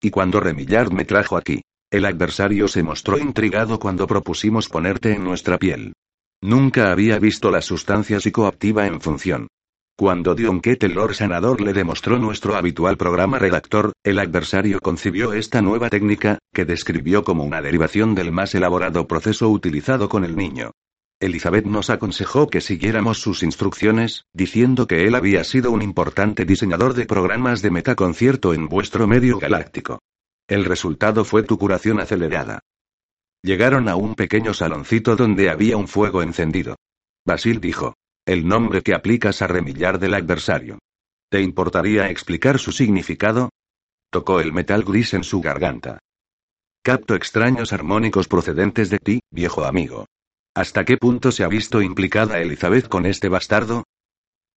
[0.00, 5.24] Y cuando Remillard me trajo aquí, el adversario se mostró intrigado cuando propusimos ponerte en
[5.24, 5.94] nuestra piel.
[6.40, 9.48] Nunca había visto la sustancia psicoactiva en función.
[9.98, 15.60] Cuando Dionquet el Lord Sanador le demostró nuestro habitual programa redactor, el adversario concibió esta
[15.60, 20.70] nueva técnica, que describió como una derivación del más elaborado proceso utilizado con el niño.
[21.18, 26.94] Elizabeth nos aconsejó que siguiéramos sus instrucciones, diciendo que él había sido un importante diseñador
[26.94, 29.98] de programas de metaconcierto en vuestro medio galáctico.
[30.46, 32.60] El resultado fue tu curación acelerada.
[33.42, 36.76] Llegaron a un pequeño saloncito donde había un fuego encendido.
[37.26, 37.94] Basil dijo.
[38.28, 40.80] El nombre que aplicas a remillar del adversario.
[41.30, 43.48] ¿Te importaría explicar su significado?
[44.10, 45.98] Tocó el metal gris en su garganta.
[46.82, 50.04] Capto extraños armónicos procedentes de ti, viejo amigo.
[50.54, 53.84] ¿Hasta qué punto se ha visto implicada Elizabeth con este bastardo?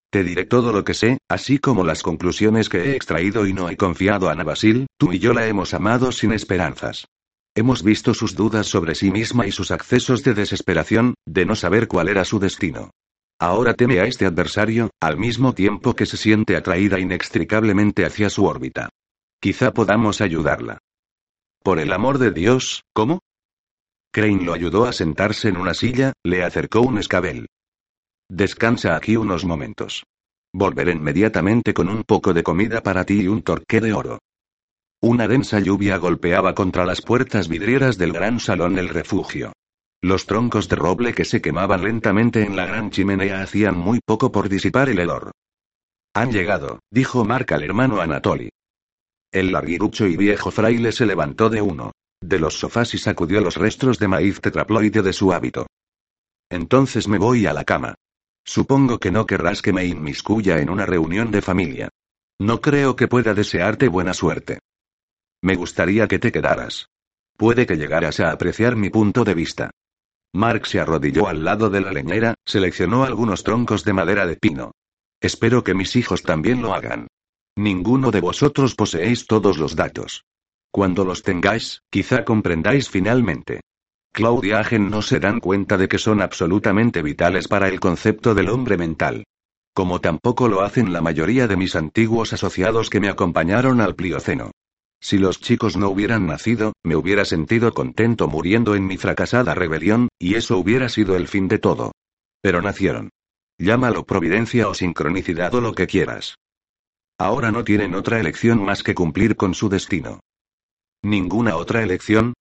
[0.09, 3.69] Te diré todo lo que sé, así como las conclusiones que he extraído y no
[3.69, 7.05] he confiado a Ana Basil, tú y yo la hemos amado sin esperanzas.
[7.55, 11.87] Hemos visto sus dudas sobre sí misma y sus accesos de desesperación, de no saber
[11.87, 12.91] cuál era su destino.
[13.41, 18.45] Ahora teme a este adversario, al mismo tiempo que se siente atraída inextricablemente hacia su
[18.45, 18.89] órbita.
[19.41, 20.77] Quizá podamos ayudarla.
[21.63, 23.21] Por el amor de Dios, ¿cómo?
[24.13, 27.47] Crane lo ayudó a sentarse en una silla, le acercó un escabel.
[28.29, 30.03] Descansa aquí unos momentos.
[30.53, 34.19] Volveré inmediatamente con un poco de comida para ti y un torque de oro.
[35.01, 39.51] Una densa lluvia golpeaba contra las puertas vidrieras del gran salón del refugio.
[40.03, 44.31] Los troncos de roble que se quemaban lentamente en la gran chimenea hacían muy poco
[44.31, 45.31] por disipar el hedor.
[46.15, 48.49] Han llegado, dijo Mark al hermano Anatoly.
[49.31, 51.91] El larguirucho y viejo fraile se levantó de uno
[52.21, 55.67] de los sofás y sacudió los restos de maíz tetraploide de su hábito.
[56.49, 57.95] Entonces me voy a la cama.
[58.45, 61.89] Supongo que no querrás que me inmiscuya en una reunión de familia.
[62.39, 64.59] No creo que pueda desearte buena suerte.
[65.41, 66.87] Me gustaría que te quedaras.
[67.37, 69.71] Puede que llegaras a apreciar mi punto de vista.
[70.33, 74.71] Mark se arrodilló al lado de la leñera, seleccionó algunos troncos de madera de pino.
[75.19, 77.07] Espero que mis hijos también lo hagan.
[77.57, 80.23] Ninguno de vosotros poseéis todos los datos.
[80.71, 83.59] Cuando los tengáis, quizá comprendáis finalmente.
[84.13, 88.33] Claude y Agen no se dan cuenta de que son absolutamente vitales para el concepto
[88.33, 89.25] del hombre mental.
[89.73, 94.51] Como tampoco lo hacen la mayoría de mis antiguos asociados que me acompañaron al Plioceno.
[95.01, 100.09] Si los chicos no hubieran nacido, me hubiera sentido contento muriendo en mi fracasada rebelión,
[100.19, 101.91] y eso hubiera sido el fin de todo.
[102.41, 103.09] Pero nacieron.
[103.57, 106.35] Llámalo providencia o sincronicidad o lo que quieras.
[107.17, 110.21] Ahora no tienen otra elección más que cumplir con su destino.
[111.03, 112.33] ¿Ninguna otra elección?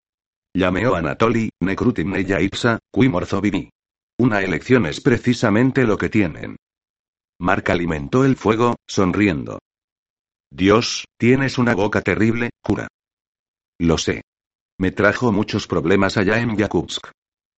[0.55, 2.79] Llameó Anatoly, Nekrutim Neya Ipsa,
[3.43, 3.71] Vivi.
[4.19, 6.57] Una elección es precisamente lo que tienen.
[7.39, 9.61] Mark alimentó el fuego, sonriendo.
[10.53, 12.89] Dios, tienes una boca terrible, cura.
[13.79, 14.23] Lo sé.
[14.79, 17.09] Me trajo muchos problemas allá en Yakutsk.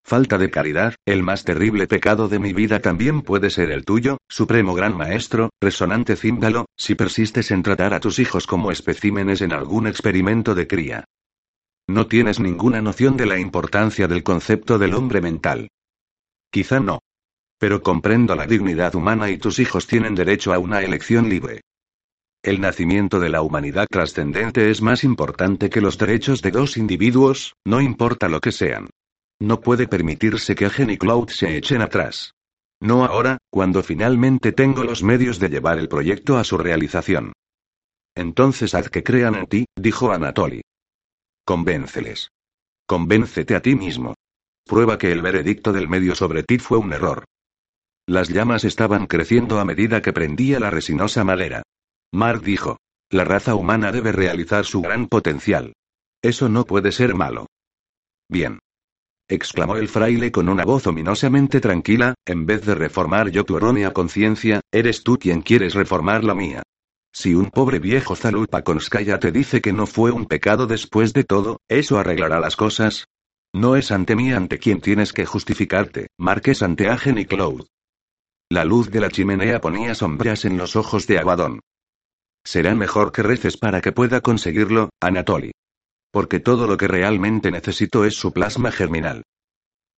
[0.04, 4.18] Falta de caridad, el más terrible pecado de mi vida también puede ser el tuyo,
[4.28, 9.52] supremo gran maestro, resonante címbalo, si persistes en tratar a tus hijos como especímenes en
[9.52, 11.04] algún experimento de cría.
[11.88, 15.68] No tienes ninguna noción de la importancia del concepto del hombre mental.
[16.50, 16.98] Quizá no.
[17.58, 21.60] Pero comprendo la dignidad humana y tus hijos tienen derecho a una elección libre.
[22.44, 27.54] El nacimiento de la humanidad trascendente es más importante que los derechos de dos individuos,
[27.64, 28.90] no importa lo que sean.
[29.40, 32.34] No puede permitirse que Agen y Cloud se echen atrás.
[32.80, 37.32] No ahora, cuando finalmente tengo los medios de llevar el proyecto a su realización.
[38.16, 40.62] Entonces haz que crean en ti, dijo Anatoly.
[41.44, 42.28] Convénceles.
[42.86, 44.14] Convéncete a ti mismo.
[44.64, 47.24] Prueba que el veredicto del medio sobre ti fue un error.
[48.08, 51.62] Las llamas estaban creciendo a medida que prendía la resinosa madera.
[52.12, 52.76] Mark dijo.
[53.10, 55.72] La raza humana debe realizar su gran potencial.
[56.22, 57.46] Eso no puede ser malo.
[58.28, 58.58] Bien.
[59.28, 63.92] exclamó el fraile con una voz ominosamente tranquila, en vez de reformar yo tu errónea
[63.92, 66.62] conciencia, eres tú quien quieres reformar la mía.
[67.14, 71.60] Si un pobre viejo Zalupa-Konskaya te dice que no fue un pecado después de todo,
[71.68, 73.06] ¿eso arreglará las cosas?
[73.54, 77.66] No es ante mí ante quien tienes que justificarte, Marques ante Agen y Cloud.
[78.50, 81.60] La luz de la chimenea ponía sombras en los ojos de Aguadón.
[82.44, 85.52] Será mejor que reces para que pueda conseguirlo, Anatoly.
[86.10, 89.22] Porque todo lo que realmente necesito es su plasma germinal.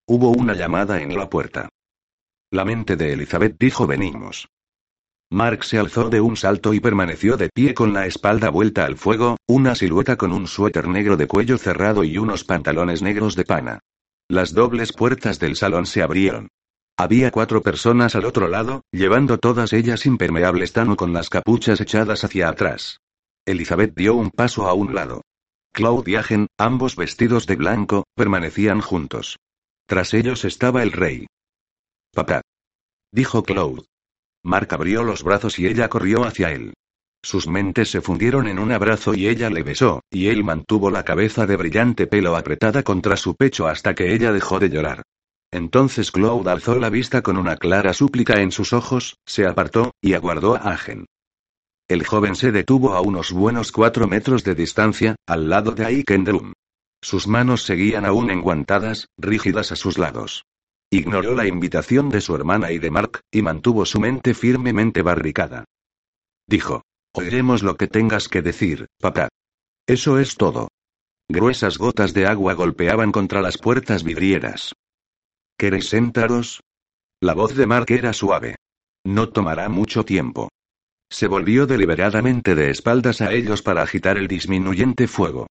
[0.06, 1.68] Hubo una llamada en la puerta.
[2.50, 4.46] La mente de Elizabeth dijo venimos.
[5.30, 8.96] Mark se alzó de un salto y permaneció de pie con la espalda vuelta al
[8.96, 13.44] fuego, una silueta con un suéter negro de cuello cerrado y unos pantalones negros de
[13.44, 13.80] pana.
[14.28, 16.48] Las dobles puertas del salón se abrieron.
[16.96, 22.22] Había cuatro personas al otro lado, llevando todas ellas impermeables tano con las capuchas echadas
[22.22, 23.00] hacia atrás.
[23.46, 25.22] Elizabeth dio un paso a un lado.
[25.72, 29.38] Claude y Agen, ambos vestidos de blanco, permanecían juntos.
[29.86, 31.26] Tras ellos estaba el rey.
[32.12, 32.42] Papá.
[33.12, 33.82] Dijo Claude.
[34.44, 36.74] Mark abrió los brazos y ella corrió hacia él.
[37.24, 41.04] Sus mentes se fundieron en un abrazo y ella le besó, y él mantuvo la
[41.04, 45.02] cabeza de brillante pelo apretada contra su pecho hasta que ella dejó de llorar.
[45.54, 50.14] Entonces Claude alzó la vista con una clara súplica en sus ojos, se apartó, y
[50.14, 51.06] aguardó a Agen.
[51.86, 56.54] El joven se detuvo a unos buenos cuatro metros de distancia, al lado de Aikendrum.
[57.00, 60.44] Sus manos seguían aún enguantadas, rígidas a sus lados.
[60.90, 65.66] Ignoró la invitación de su hermana y de Mark, y mantuvo su mente firmemente barricada.
[66.48, 66.82] Dijo.
[67.12, 69.28] Oiremos lo que tengas que decir, papá.
[69.86, 70.66] Eso es todo.
[71.28, 74.74] Gruesas gotas de agua golpeaban contra las puertas vidrieras.
[75.56, 76.60] ¿Queréis sentaros?
[77.20, 78.56] La voz de Mark era suave.
[79.06, 80.48] No tomará mucho tiempo.
[81.10, 85.46] Se volvió deliberadamente de espaldas a ellos para agitar el disminuyente fuego.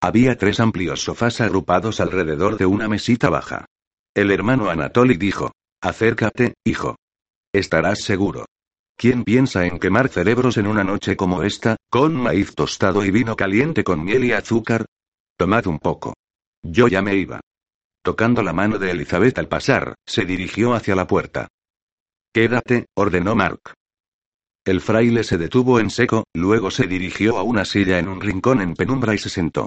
[0.00, 3.66] Había tres amplios sofás agrupados alrededor de una mesita baja.
[4.14, 5.52] El hermano Anatoly dijo,
[5.82, 6.96] Acércate, hijo.
[7.52, 8.44] Estarás seguro.
[8.96, 13.36] ¿Quién piensa en quemar cerebros en una noche como esta, con maíz tostado y vino
[13.36, 14.86] caliente con miel y azúcar?
[15.36, 16.14] Tomad un poco.
[16.62, 17.40] Yo ya me iba.
[18.06, 21.48] Tocando la mano de Elizabeth al pasar, se dirigió hacia la puerta.
[22.32, 23.74] Quédate, ordenó Mark.
[24.64, 28.60] El fraile se detuvo en seco, luego se dirigió a una silla en un rincón
[28.60, 29.66] en penumbra y se sentó.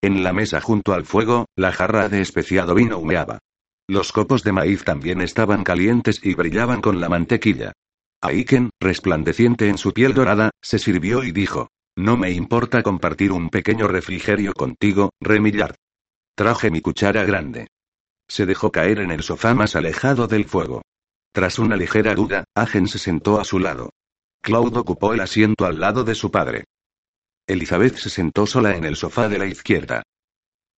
[0.00, 3.40] En la mesa junto al fuego, la jarra de especiado vino humeaba.
[3.88, 7.72] Los copos de maíz también estaban calientes y brillaban con la mantequilla.
[8.20, 13.50] Aiken, resplandeciente en su piel dorada, se sirvió y dijo: No me importa compartir un
[13.50, 15.74] pequeño refrigerio contigo, Remillard.
[16.38, 17.66] Traje mi cuchara grande.
[18.28, 20.82] Se dejó caer en el sofá más alejado del fuego.
[21.34, 23.90] Tras una ligera duda, Agen se sentó a su lado.
[24.40, 26.62] Claude ocupó el asiento al lado de su padre.
[27.48, 30.04] Elizabeth se sentó sola en el sofá de la izquierda.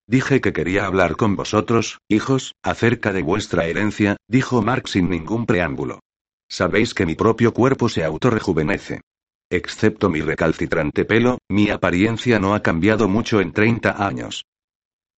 [0.06, 5.44] Dije que quería hablar con vosotros, hijos, acerca de vuestra herencia, dijo Mark sin ningún
[5.44, 6.00] preámbulo.
[6.48, 9.02] Sabéis que mi propio cuerpo se autorrejuvenece.
[9.50, 14.46] Excepto mi recalcitrante pelo, mi apariencia no ha cambiado mucho en 30 años.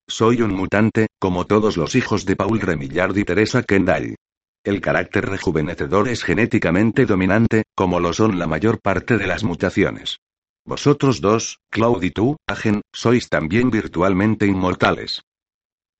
[0.08, 4.16] Soy un mutante, como todos los hijos de Paul Remillard y Teresa Kendall.
[4.64, 10.18] El carácter rejuvenecedor es genéticamente dominante, como lo son la mayor parte de las mutaciones.
[10.64, 15.22] Vosotros dos, Claude y tú, Agen, sois también virtualmente inmortales.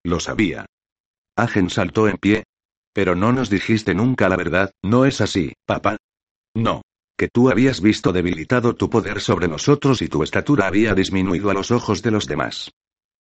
[0.05, 0.66] Lo sabía.
[1.36, 2.44] Agen saltó en pie.
[2.92, 5.96] Pero no nos dijiste nunca la verdad, ¿no es así, papá?
[6.55, 6.82] No.
[7.16, 11.55] Que tú habías visto debilitado tu poder sobre nosotros y tu estatura había disminuido a
[11.55, 12.70] los ojos de los demás.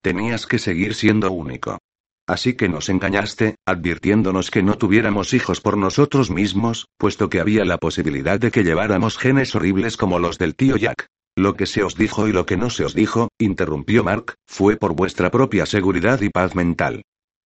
[0.02, 1.78] Tenías que seguir siendo único.
[2.26, 7.64] Así que nos engañaste, advirtiéndonos que no tuviéramos hijos por nosotros mismos, puesto que había
[7.64, 11.06] la posibilidad de que lleváramos genes horribles como los del tío Jack.
[11.36, 14.76] Lo que se os dijo y lo que no se os dijo, interrumpió Mark, fue
[14.76, 17.02] por vuestra propia seguridad y paz mental.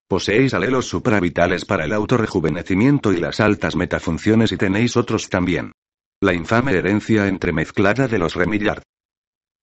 [0.09, 5.72] Poseéis alelos supravitales para el autorrejuvenecimiento y las altas metafunciones y tenéis otros también.
[6.20, 8.82] La infame herencia entremezclada de los Remillard.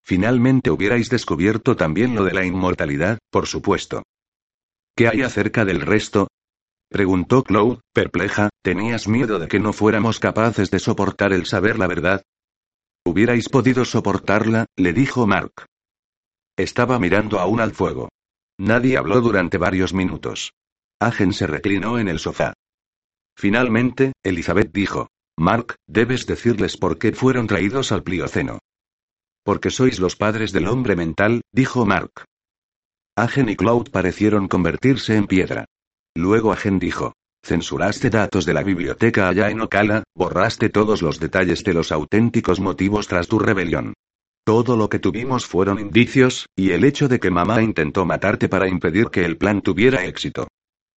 [0.05, 4.03] Finalmente hubierais descubierto también lo de la inmortalidad, por supuesto.
[4.95, 6.27] ¿Qué hay acerca del resto?
[6.89, 11.87] Preguntó Claude, perpleja, ¿tenías miedo de que no fuéramos capaces de soportar el saber la
[11.87, 12.21] verdad?
[13.05, 15.65] Hubierais podido soportarla, le dijo Mark.
[16.57, 18.09] Estaba mirando aún al fuego.
[18.59, 20.53] Nadie habló durante varios minutos.
[20.99, 22.53] Agen se reclinó en el sofá.
[23.35, 28.59] Finalmente, Elizabeth dijo, Mark, debes decirles por qué fueron traídos al Plioceno.
[29.43, 32.25] Porque sois los padres del hombre mental, dijo Mark.
[33.15, 35.65] Agen y Cloud parecieron convertirse en piedra.
[36.15, 37.13] Luego Agen dijo,
[37.45, 42.61] Censuraste datos de la biblioteca allá en Ocala, borraste todos los detalles de los auténticos
[42.61, 43.93] motivos tras tu rebelión.
[44.45, 48.69] Todo lo que tuvimos fueron indicios, y el hecho de que mamá intentó matarte para
[48.69, 50.47] impedir que el plan tuviera éxito.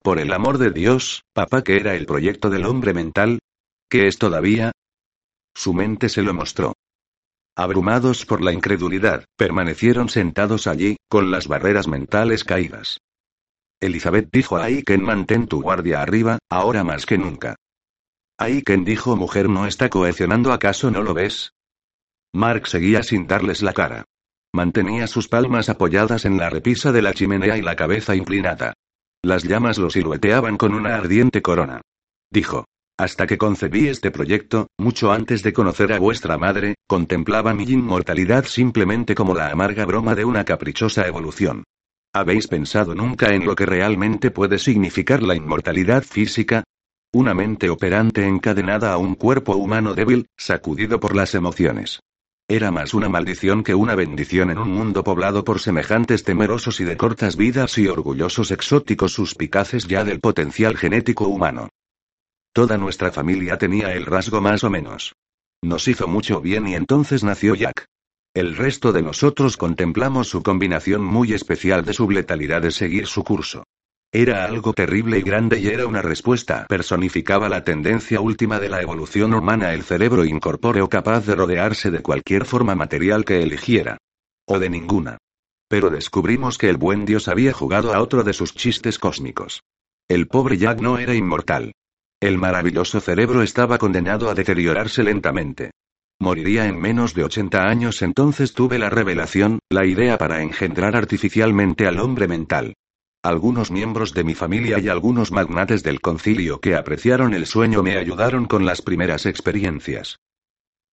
[0.02, 3.40] Por el amor de Dios, papá, que era el proyecto del hombre mental?
[3.90, 4.70] ¿Qué es todavía?
[5.54, 6.74] Su mente se lo mostró.
[7.56, 13.00] Abrumados por la incredulidad, permanecieron sentados allí, con las barreras mentales caídas.
[13.80, 17.56] Elizabeth dijo a Aiken mantén tu guardia arriba, ahora más que nunca.
[18.38, 21.52] Aiken dijo mujer no está cohesionando acaso no lo ves?
[22.34, 24.04] Mark seguía sin darles la cara.
[24.52, 28.74] Mantenía sus palmas apoyadas en la repisa de la chimenea y la cabeza inclinada.
[29.22, 31.80] Las llamas lo silueteaban con una ardiente corona.
[32.30, 32.66] Dijo.
[32.98, 38.46] Hasta que concebí este proyecto, mucho antes de conocer a vuestra madre, contemplaba mi inmortalidad
[38.46, 41.64] simplemente como la amarga broma de una caprichosa evolución.
[42.14, 46.64] ¿Habéis pensado nunca en lo que realmente puede significar la inmortalidad física?
[47.12, 52.00] Una mente operante encadenada a un cuerpo humano débil, sacudido por las emociones.
[52.48, 56.84] Era más una maldición que una bendición en un mundo poblado por semejantes temerosos y
[56.84, 61.68] de cortas vidas y orgullosos exóticos suspicaces ya del potencial genético humano.
[62.56, 65.14] Toda nuestra familia tenía el rasgo más o menos.
[65.62, 67.84] Nos hizo mucho bien y entonces nació Jack.
[68.34, 73.64] El resto de nosotros contemplamos su combinación muy especial de subletalidad de seguir su curso.
[74.10, 76.64] Era algo terrible y grande y era una respuesta.
[76.66, 82.00] Personificaba la tendencia última de la evolución humana, el cerebro incorpóreo capaz de rodearse de
[82.00, 83.98] cualquier forma material que eligiera.
[84.46, 85.18] O de ninguna.
[85.68, 89.60] Pero descubrimos que el buen Dios había jugado a otro de sus chistes cósmicos.
[90.08, 91.72] El pobre Jack no era inmortal.
[92.20, 95.72] El maravilloso cerebro estaba condenado a deteriorarse lentamente.
[96.18, 98.00] Moriría en menos de 80 años.
[98.00, 102.72] Entonces tuve la revelación, la idea para engendrar artificialmente al hombre mental.
[103.22, 107.98] Algunos miembros de mi familia y algunos magnates del concilio que apreciaron el sueño me
[107.98, 110.16] ayudaron con las primeras experiencias.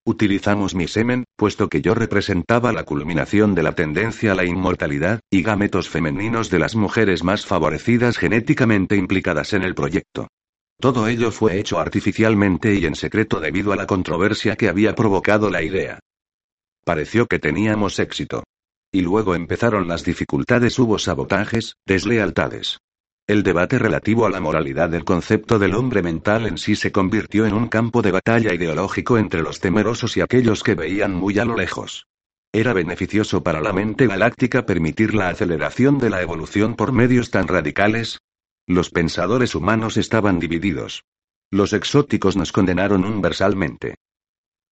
[0.05, 5.21] Utilizamos mi semen, puesto que yo representaba la culminación de la tendencia a la inmortalidad,
[5.31, 10.27] y gametos femeninos de las mujeres más favorecidas genéticamente implicadas en el proyecto.
[10.79, 15.49] Todo ello fue hecho artificialmente y en secreto debido a la controversia que había provocado
[15.49, 15.99] la idea.
[16.83, 18.43] Pareció que teníamos éxito.
[18.91, 22.79] Y luego empezaron las dificultades, hubo sabotajes, deslealtades.
[23.25, 27.45] El debate relativo a la moralidad del concepto del hombre mental en sí se convirtió
[27.45, 31.45] en un campo de batalla ideológico entre los temerosos y aquellos que veían muy a
[31.45, 32.05] lo lejos.
[32.51, 37.47] Era beneficioso para la mente galáctica permitir la aceleración de la evolución por medios tan
[37.47, 38.19] radicales.
[38.67, 41.03] Los pensadores humanos estaban divididos.
[41.51, 43.95] Los exóticos nos condenaron universalmente.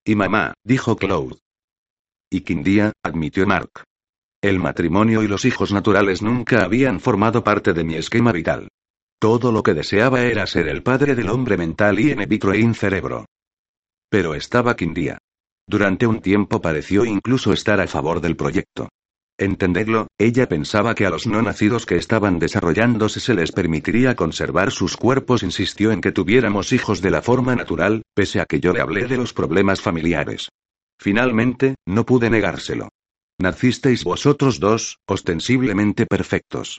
[0.05, 1.37] Y mamá, dijo Claude.
[2.29, 3.83] Y Quindía, admitió Mark.
[4.41, 8.69] El matrimonio y los hijos naturales nunca habían formado parte de mi esquema vital.
[9.19, 12.73] Todo lo que deseaba era ser el padre del hombre mental y en vitro in
[12.73, 13.25] cerebro.
[14.09, 15.19] Pero estaba Quindía.
[15.67, 18.89] Durante un tiempo pareció incluso estar a favor del proyecto.
[19.41, 24.69] Entendedlo, ella pensaba que a los no nacidos que estaban desarrollándose se les permitiría conservar
[24.69, 28.71] sus cuerpos, insistió en que tuviéramos hijos de la forma natural, pese a que yo
[28.71, 30.49] le hablé de los problemas familiares.
[30.99, 32.89] Finalmente, no pude negárselo.
[33.39, 36.77] Nacisteis vosotros dos, ostensiblemente perfectos.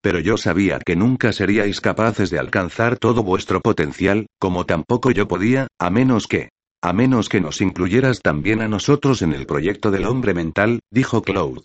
[0.00, 5.26] Pero yo sabía que nunca seríais capaces de alcanzar todo vuestro potencial, como tampoco yo
[5.26, 6.50] podía, a menos que...
[6.80, 11.22] A menos que nos incluyeras también a nosotros en el proyecto del hombre mental, dijo
[11.22, 11.62] Claude.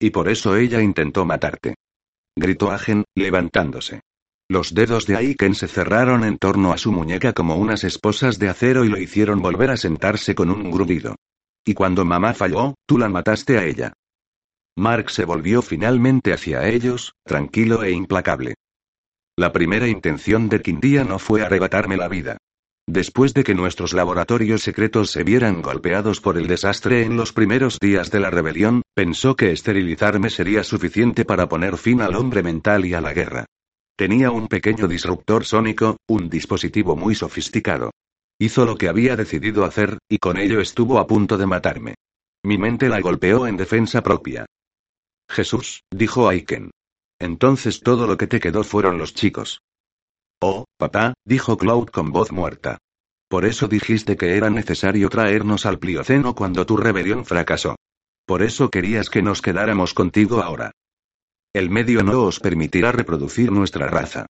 [0.00, 1.74] Y por eso ella intentó matarte.
[2.36, 4.00] Gritó Agen, levantándose.
[4.50, 8.48] Los dedos de Aiken se cerraron en torno a su muñeca como unas esposas de
[8.48, 11.16] acero y lo hicieron volver a sentarse con un grudido.
[11.66, 13.92] Y cuando mamá falló, tú la mataste a ella.
[14.76, 18.54] Mark se volvió finalmente hacia ellos, tranquilo e implacable.
[19.36, 22.38] La primera intención de Quindía no fue arrebatarme la vida.
[22.88, 27.78] Después de que nuestros laboratorios secretos se vieran golpeados por el desastre en los primeros
[27.78, 32.86] días de la rebelión, pensó que esterilizarme sería suficiente para poner fin al hombre mental
[32.86, 33.44] y a la guerra.
[33.94, 37.90] Tenía un pequeño disruptor sónico, un dispositivo muy sofisticado.
[38.40, 41.94] Hizo lo que había decidido hacer, y con ello estuvo a punto de matarme.
[42.42, 44.46] Mi mente la golpeó en defensa propia.
[45.30, 46.70] Jesús, dijo Aiken.
[47.20, 49.60] Entonces todo lo que te quedó fueron los chicos.
[50.40, 52.78] Oh, papá, dijo Cloud con voz muerta.
[53.28, 57.76] Por eso dijiste que era necesario traernos al Plioceno cuando tu rebelión fracasó.
[58.24, 60.70] Por eso querías que nos quedáramos contigo ahora.
[61.52, 64.26] El medio no os permitirá reproducir nuestra raza.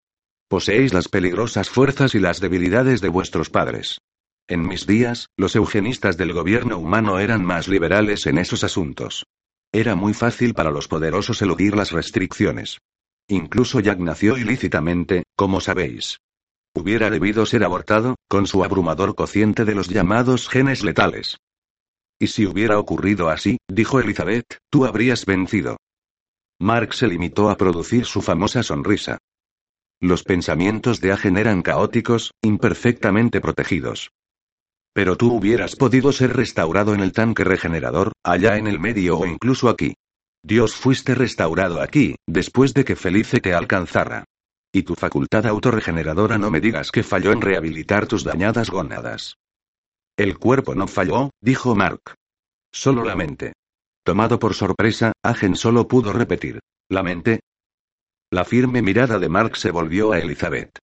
[0.48, 3.98] Poseéis las peligrosas fuerzas y las debilidades de vuestros padres.
[4.46, 9.26] En mis días, los eugenistas del gobierno humano eran más liberales en esos asuntos.
[9.72, 12.78] Era muy fácil para los poderosos eludir las restricciones.
[13.28, 16.18] Incluso Jack nació ilícitamente, como sabéis.
[16.74, 21.36] Hubiera debido ser abortado, con su abrumador cociente de los llamados genes letales.
[22.18, 25.76] Y si hubiera ocurrido así, dijo Elizabeth, tú habrías vencido.
[26.60, 29.18] Mark se limitó a producir su famosa sonrisa.
[30.00, 34.10] Los pensamientos de Agen eran caóticos, imperfectamente protegidos.
[34.92, 39.26] Pero tú hubieras podido ser restaurado en el tanque regenerador, allá en el medio o
[39.26, 39.94] incluso aquí.
[40.42, 44.24] Dios fuiste restaurado aquí, después de que Felice te alcanzara.
[44.72, 49.36] Y tu facultad autorregeneradora no me digas que falló en rehabilitar tus dañadas gónadas.
[50.16, 52.14] El cuerpo no falló, dijo Mark.
[52.72, 53.54] Solo la mente.
[54.04, 56.60] Tomado por sorpresa, Agen solo pudo repetir.
[56.90, 57.40] La mente,
[58.30, 60.78] la firme mirada de Mark se volvió a Elizabeth.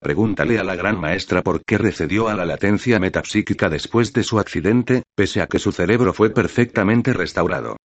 [0.00, 4.40] Pregúntale a la gran maestra por qué recedió a la latencia metapsíquica después de su
[4.40, 7.76] accidente, pese a que su cerebro fue perfectamente restaurado.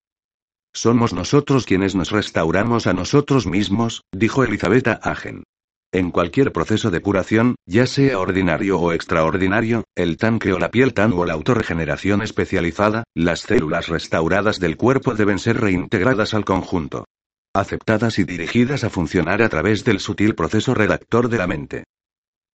[0.72, 5.44] Somos nosotros quienes nos restauramos a nosotros mismos, dijo Elizabeth Agen.
[5.92, 10.94] En cualquier proceso de curación, ya sea ordinario o extraordinario, el tanque o la piel
[10.94, 17.06] tan o la autorregeneración especializada, las células restauradas del cuerpo deben ser reintegradas al conjunto
[17.54, 21.84] aceptadas y dirigidas a funcionar a través del sutil proceso redactor de la mente.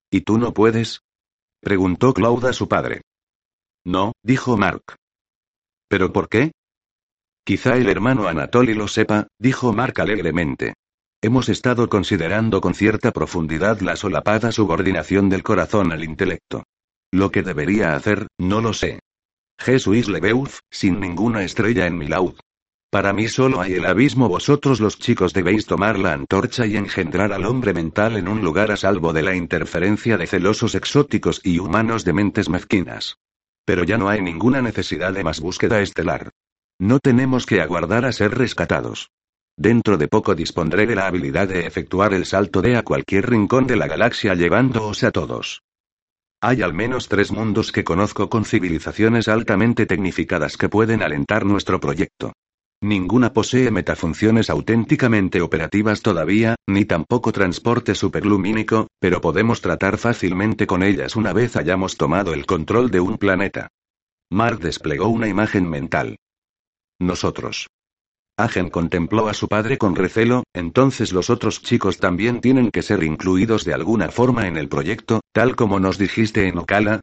[0.09, 1.01] ¿Y tú no puedes?
[1.59, 3.01] preguntó Claude a su padre.
[3.83, 4.95] No, dijo Mark.
[5.89, 6.51] ¿Pero por qué?
[7.45, 10.73] Quizá el hermano Anatoly lo sepa, dijo Mark alegremente.
[11.21, 16.63] Hemos estado considerando con cierta profundidad la solapada subordinación del corazón al intelecto.
[17.11, 18.99] Lo que debería hacer, no lo sé.
[19.59, 22.33] Jesús Lebeuf, sin ninguna estrella en mi laud.
[22.89, 24.27] Para mí solo hay el abismo.
[24.27, 28.71] Vosotros los chicos debéis tomar la antorcha y engendrar al hombre mental en un lugar
[28.71, 33.17] a salvo de la interferencia de celosos exóticos y humanos de mentes mezquinas.
[33.65, 36.31] Pero ya no hay ninguna necesidad de más búsqueda estelar.
[36.79, 39.09] No tenemos que aguardar a ser rescatados.
[39.57, 43.65] Dentro de poco dispondré de la habilidad de efectuar el salto de a cualquier rincón
[43.65, 45.61] de la galaxia llevándoos a todos.
[46.41, 51.79] Hay al menos tres mundos que conozco con civilizaciones altamente tecnificadas que pueden alentar nuestro
[51.79, 52.33] proyecto.
[52.81, 60.83] Ninguna posee metafunciones auténticamente operativas todavía, ni tampoco transporte superlumínico, pero podemos tratar fácilmente con
[60.83, 63.69] ellas una vez hayamos tomado el control de un planeta.
[64.29, 66.17] Mark desplegó una imagen mental.
[66.99, 67.67] Nosotros.
[68.37, 73.03] Agen contempló a su padre con recelo, entonces los otros chicos también tienen que ser
[73.03, 77.01] incluidos de alguna forma en el proyecto, tal como nos dijiste en Ocala.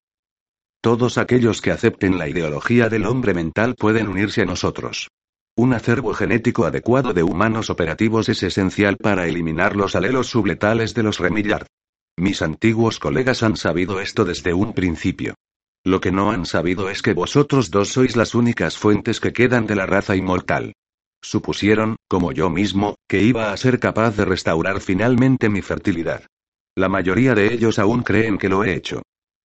[0.82, 5.08] Todos aquellos que acepten la ideología del hombre mental pueden unirse a nosotros.
[5.56, 11.02] Un acervo genético adecuado de humanos operativos es esencial para eliminar los alelos subletales de
[11.02, 11.66] los Remillard.
[12.16, 15.34] Mis antiguos colegas han sabido esto desde un principio.
[15.84, 19.66] Lo que no han sabido es que vosotros dos sois las únicas fuentes que quedan
[19.66, 20.74] de la raza inmortal.
[21.22, 26.24] Supusieron, como yo mismo, que iba a ser capaz de restaurar finalmente mi fertilidad.
[26.76, 29.02] La mayoría de ellos aún creen que lo he hecho.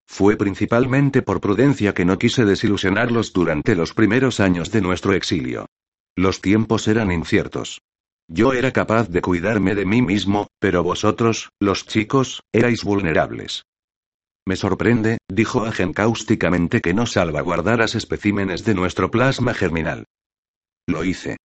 [0.08, 5.66] Fue principalmente por prudencia que no quise desilusionarlos durante los primeros años de nuestro exilio.
[6.16, 7.82] Los tiempos eran inciertos.
[8.28, 13.64] Yo era capaz de cuidarme de mí mismo, pero vosotros, los chicos, erais vulnerables.
[14.48, 20.06] Me sorprende, dijo Agen cáusticamente que no salvaguardaras especímenes de nuestro plasma germinal.
[20.88, 21.36] Lo hice.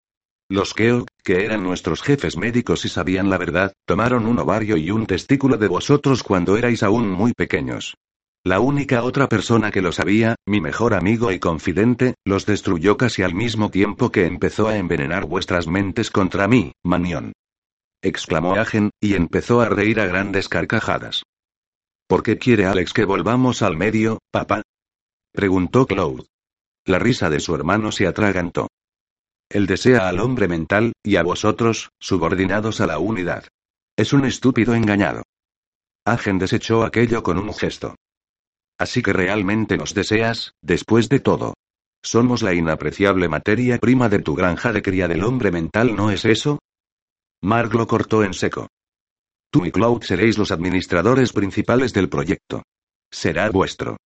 [0.49, 4.93] Los Keok, que eran nuestros jefes médicos y sabían la verdad, tomaron un ovario y
[4.93, 7.97] un testículo de vosotros cuando erais aún muy pequeños.
[8.45, 13.25] La única otra persona que lo sabía, mi mejor amigo y confidente, los destruyó casi
[13.25, 17.33] al mismo tiempo que empezó a envenenar vuestras mentes contra mí, Manión.
[18.01, 21.25] Exclamó Agen, y empezó a reír a grandes carcajadas.
[22.13, 24.61] ¿Por qué quiere Alex que volvamos al medio, papá?
[25.33, 26.27] Preguntó Claude.
[26.85, 28.69] La risa de su hermano se atragantó.
[29.49, 33.47] Él desea al hombre mental, y a vosotros, subordinados a la unidad.
[33.97, 35.23] Es un estúpido engañado.
[36.05, 37.95] Agen desechó aquello con un gesto.
[38.79, 41.55] Así que realmente nos deseas, después de todo.
[42.03, 46.27] Somos la inapreciable materia prima de tu granja de cría del hombre mental, ¿no es
[46.27, 46.59] eso?
[47.41, 48.69] Mark lo cortó en seco.
[49.53, 52.63] Tú y Cloud seréis los administradores principales del proyecto.
[53.11, 53.99] Será vuestro.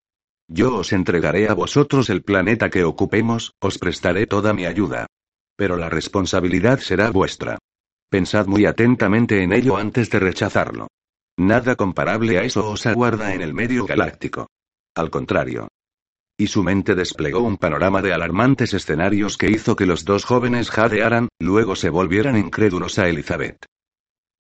[0.47, 5.05] Yo os entregaré a vosotros el planeta que ocupemos, os prestaré toda mi ayuda.
[5.55, 7.59] Pero la responsabilidad será vuestra.
[8.09, 10.87] Pensad muy atentamente en ello antes de rechazarlo.
[11.37, 14.47] Nada comparable a eso os aguarda en el medio galáctico.
[14.95, 15.67] Al contrario.
[16.39, 20.71] Y su mente desplegó un panorama de alarmantes escenarios que hizo que los dos jóvenes
[20.71, 23.63] jadearan, luego se volvieran incrédulos a Elizabeth.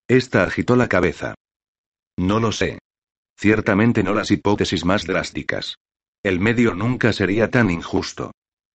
[0.07, 1.35] Esta agitó la cabeza.
[2.17, 2.79] No lo sé.
[3.37, 5.77] Ciertamente no las hipótesis más drásticas.
[6.23, 8.31] El medio nunca sería tan injusto.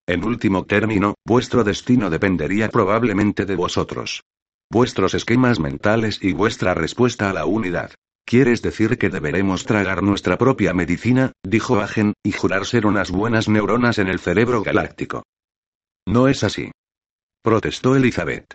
[0.07, 4.23] En último término, vuestro destino dependería probablemente de vosotros.
[4.69, 7.91] Vuestros esquemas mentales y vuestra respuesta a la unidad.
[8.25, 11.33] ¿Quieres decir que deberemos tragar nuestra propia medicina?
[11.43, 15.23] dijo Agen, y jurar ser unas buenas neuronas en el cerebro galáctico.
[16.07, 16.71] No es así.
[17.43, 18.53] Protestó Elizabeth.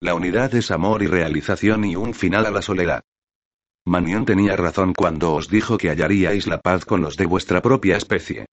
[0.00, 3.02] La unidad es amor y realización y un final a la soledad.
[3.84, 7.96] Manión tenía razón cuando os dijo que hallaríais la paz con los de vuestra propia
[7.96, 8.46] especie.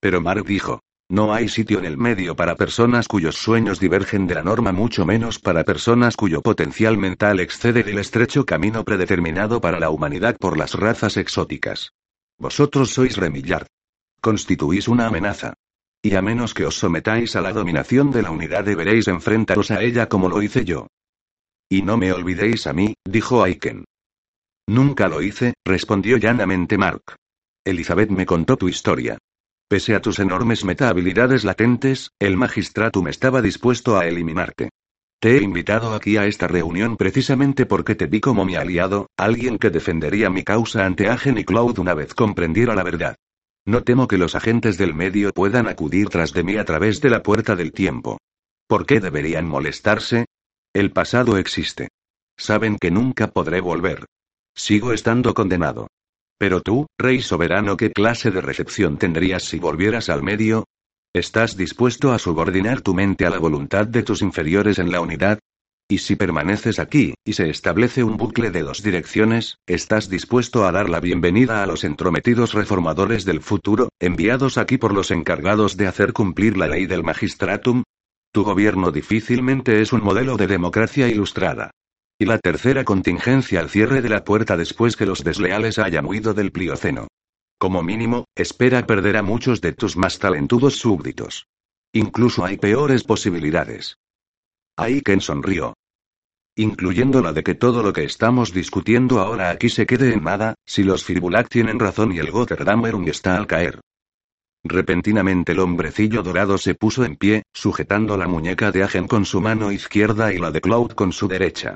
[0.00, 4.34] Pero Mark dijo, no hay sitio en el medio para personas cuyos sueños divergen de
[4.34, 9.80] la norma, mucho menos para personas cuyo potencial mental excede el estrecho camino predeterminado para
[9.80, 11.92] la humanidad por las razas exóticas.
[12.36, 13.66] Vosotros sois Remillard.
[14.20, 15.54] Constituís una amenaza.
[16.02, 19.82] Y a menos que os sometáis a la dominación de la unidad deberéis enfrentaros a
[19.82, 20.86] ella como lo hice yo.
[21.68, 23.84] Y no me olvidéis a mí, dijo Aiken.
[24.68, 27.16] Nunca lo hice, respondió llanamente Mark.
[27.64, 29.18] Elizabeth me contó tu historia.
[29.68, 34.70] Pese a tus enormes meta-habilidades latentes, el magistratum estaba dispuesto a eliminarte.
[35.20, 39.58] Te he invitado aquí a esta reunión precisamente porque te vi como mi aliado, alguien
[39.58, 43.16] que defendería mi causa ante Agen y Cloud una vez comprendiera la verdad.
[43.68, 47.10] No temo que los agentes del medio puedan acudir tras de mí a través de
[47.10, 48.16] la puerta del tiempo.
[48.66, 50.24] ¿Por qué deberían molestarse?
[50.72, 51.88] El pasado existe.
[52.38, 54.06] Saben que nunca podré volver.
[54.56, 55.88] Sigo estando condenado.
[56.38, 60.64] Pero tú, rey soberano, ¿qué clase de recepción tendrías si volvieras al medio?
[61.12, 65.40] ¿Estás dispuesto a subordinar tu mente a la voluntad de tus inferiores en la unidad?
[65.90, 70.72] Y si permaneces aquí, y se establece un bucle de dos direcciones, ¿estás dispuesto a
[70.72, 75.86] dar la bienvenida a los entrometidos reformadores del futuro, enviados aquí por los encargados de
[75.86, 77.84] hacer cumplir la ley del magistratum?
[78.32, 81.70] Tu gobierno difícilmente es un modelo de democracia ilustrada.
[82.18, 86.34] Y la tercera contingencia al cierre de la puerta después que los desleales hayan huido
[86.34, 87.08] del Plioceno.
[87.58, 91.46] Como mínimo, espera perder a muchos de tus más talentudos súbditos.
[91.94, 93.96] Incluso hay peores posibilidades.
[94.78, 95.74] Aiken sonrió.
[96.54, 100.54] incluyendo la de que todo lo que estamos discutiendo ahora aquí se quede en nada,
[100.64, 103.80] si los Firbulak tienen razón y el Gotterdamerung está al caer.
[104.64, 109.40] Repentinamente el hombrecillo dorado se puso en pie, sujetando la muñeca de Agen con su
[109.40, 111.74] mano izquierda y la de Cloud con su derecha.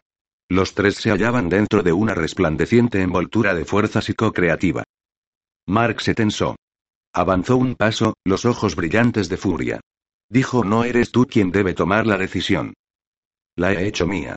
[0.49, 4.85] Los tres se hallaban dentro de una resplandeciente envoltura de fuerza psicocreativa.
[5.67, 6.57] Mark se tensó.
[7.13, 9.81] Avanzó un paso, los ojos brillantes de furia.
[10.29, 12.75] Dijo, no eres tú quien debe tomar la decisión.
[13.57, 14.37] La he hecho mía.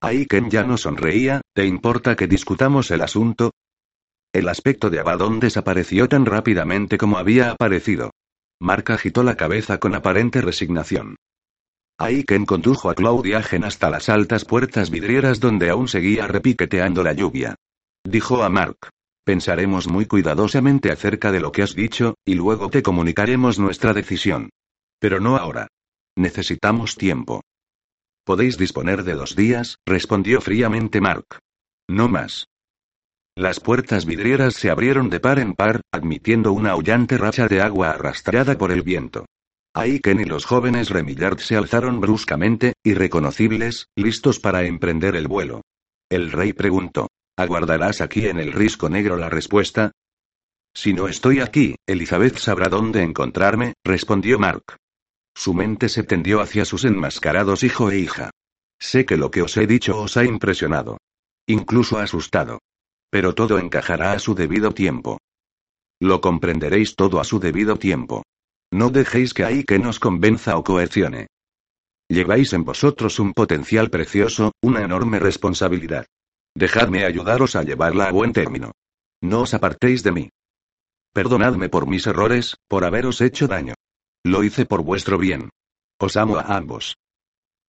[0.00, 3.52] Aiken ya no sonreía, ¿te importa que discutamos el asunto?
[4.32, 8.10] El aspecto de Abaddon desapareció tan rápidamente como había aparecido.
[8.60, 11.16] Mark agitó la cabeza con aparente resignación.
[11.98, 17.14] Aiken condujo a Claudia Gen hasta las altas puertas vidrieras donde aún seguía repiqueteando la
[17.14, 17.54] lluvia.
[18.04, 18.90] Dijo a Mark.
[19.24, 24.50] Pensaremos muy cuidadosamente acerca de lo que has dicho, y luego te comunicaremos nuestra decisión.
[25.00, 25.68] Pero no ahora.
[26.16, 27.42] Necesitamos tiempo.
[28.26, 31.38] Podéis disponer de dos días, respondió fríamente Mark.
[31.88, 32.48] No más.
[33.36, 37.90] Las puertas vidrieras se abrieron de par en par, admitiendo una aullante racha de agua
[37.90, 39.26] arrastrada por el viento.
[39.74, 45.62] Aiken y los jóvenes Remillard se alzaron bruscamente, irreconocibles, listos para emprender el vuelo.
[46.10, 49.92] El rey preguntó: ¿Aguardarás aquí en el risco negro la respuesta?
[50.74, 54.78] Si no estoy aquí, Elizabeth sabrá dónde encontrarme, respondió Mark.
[55.36, 58.30] Su mente se tendió hacia sus enmascarados hijo e hija.
[58.80, 60.96] Sé que lo que os he dicho os ha impresionado.
[61.46, 62.60] Incluso asustado.
[63.10, 65.18] Pero todo encajará a su debido tiempo.
[66.00, 68.22] Lo comprenderéis todo a su debido tiempo.
[68.72, 71.26] No dejéis que ahí que nos convenza o coercione.
[72.08, 76.06] Lleváis en vosotros un potencial precioso, una enorme responsabilidad.
[76.54, 78.72] Dejadme ayudaros a llevarla a buen término.
[79.20, 80.30] No os apartéis de mí.
[81.12, 83.74] Perdonadme por mis errores, por haberos hecho daño.
[84.26, 85.50] Lo hice por vuestro bien.
[86.00, 86.96] Os amo a ambos.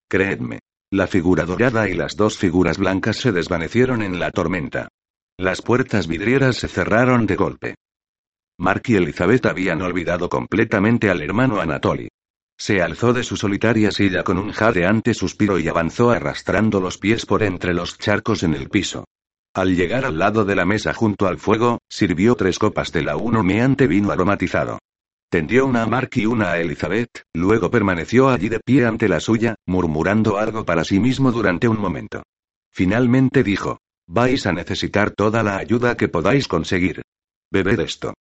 [0.10, 0.58] Creedme.
[0.92, 4.88] La figura dorada y las dos figuras blancas se desvanecieron en la tormenta.
[5.38, 7.76] Las puertas vidrieras se cerraron de golpe.
[8.58, 12.08] Mark y Elizabeth habían olvidado completamente al hermano Anatoly.
[12.58, 17.28] Se alzó de su solitaria silla con un jadeante suspiro y avanzó arrastrando los pies
[17.28, 19.06] por entre los charcos en el piso.
[19.54, 23.16] Al llegar al lado de la mesa junto al fuego, sirvió tres copas de la
[23.16, 24.80] un humeante vino aromatizado.
[25.30, 29.20] Tendió una a Mark y una a Elizabeth, luego permaneció allí de pie ante la
[29.20, 32.24] suya, murmurando algo para sí mismo durante un momento.
[32.72, 37.02] Finalmente dijo, vais a necesitar toda la ayuda que podáis conseguir.
[37.52, 38.14] Bebed esto.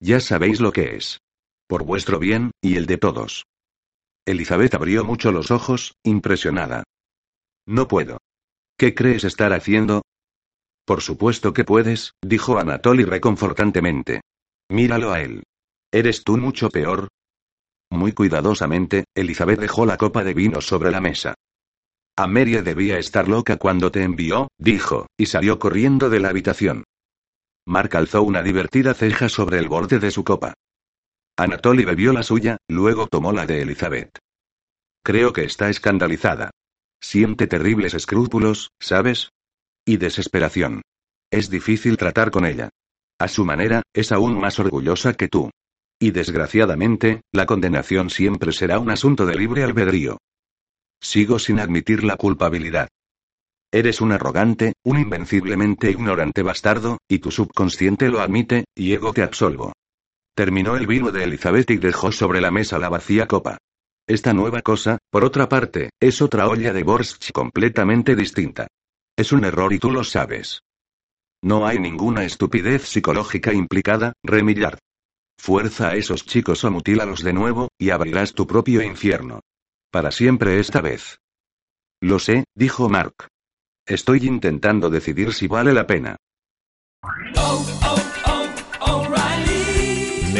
[0.00, 1.20] Ya sabéis lo que es.
[1.66, 3.44] Por vuestro bien, y el de todos.
[4.24, 6.84] Elizabeth abrió mucho los ojos, impresionada.
[7.66, 8.18] No puedo.
[8.78, 10.02] ¿Qué crees estar haciendo?
[10.86, 14.22] Por supuesto que puedes, dijo Anatoly reconfortantemente.
[14.70, 15.42] Míralo a él.
[15.96, 17.08] ¿Eres tú mucho peor?
[17.90, 21.34] Muy cuidadosamente, Elizabeth dejó la copa de vino sobre la mesa.
[22.18, 26.84] Ameria debía estar loca cuando te envió, dijo, y salió corriendo de la habitación.
[27.66, 30.52] Mark alzó una divertida ceja sobre el borde de su copa.
[31.38, 34.18] Anatoly bebió la suya, luego tomó la de Elizabeth.
[35.02, 36.50] Creo que está escandalizada.
[37.00, 39.30] Siente terribles escrúpulos, ¿sabes?
[39.86, 40.82] Y desesperación.
[41.30, 42.68] Es difícil tratar con ella.
[43.18, 45.50] A su manera, es aún más orgullosa que tú.
[45.98, 50.18] Y desgraciadamente, la condenación siempre será un asunto de libre albedrío.
[51.00, 52.88] Sigo sin admitir la culpabilidad.
[53.72, 59.22] Eres un arrogante, un invenciblemente ignorante bastardo, y tu subconsciente lo admite, y ego te
[59.22, 59.72] absolvo.
[60.34, 63.58] Terminó el vino de Elizabeth y dejó sobre la mesa la vacía copa.
[64.06, 68.68] Esta nueva cosa, por otra parte, es otra olla de borscht completamente distinta.
[69.16, 70.60] Es un error y tú lo sabes.
[71.42, 74.78] No hay ninguna estupidez psicológica implicada, Remillard.
[75.38, 79.40] Fuerza a esos chicos o mutílalos de nuevo, y abrirás tu propio infierno.
[79.92, 81.18] Para siempre esta vez.
[82.00, 83.28] Lo sé, dijo Mark.
[83.86, 86.16] Estoy intentando decidir si vale la pena.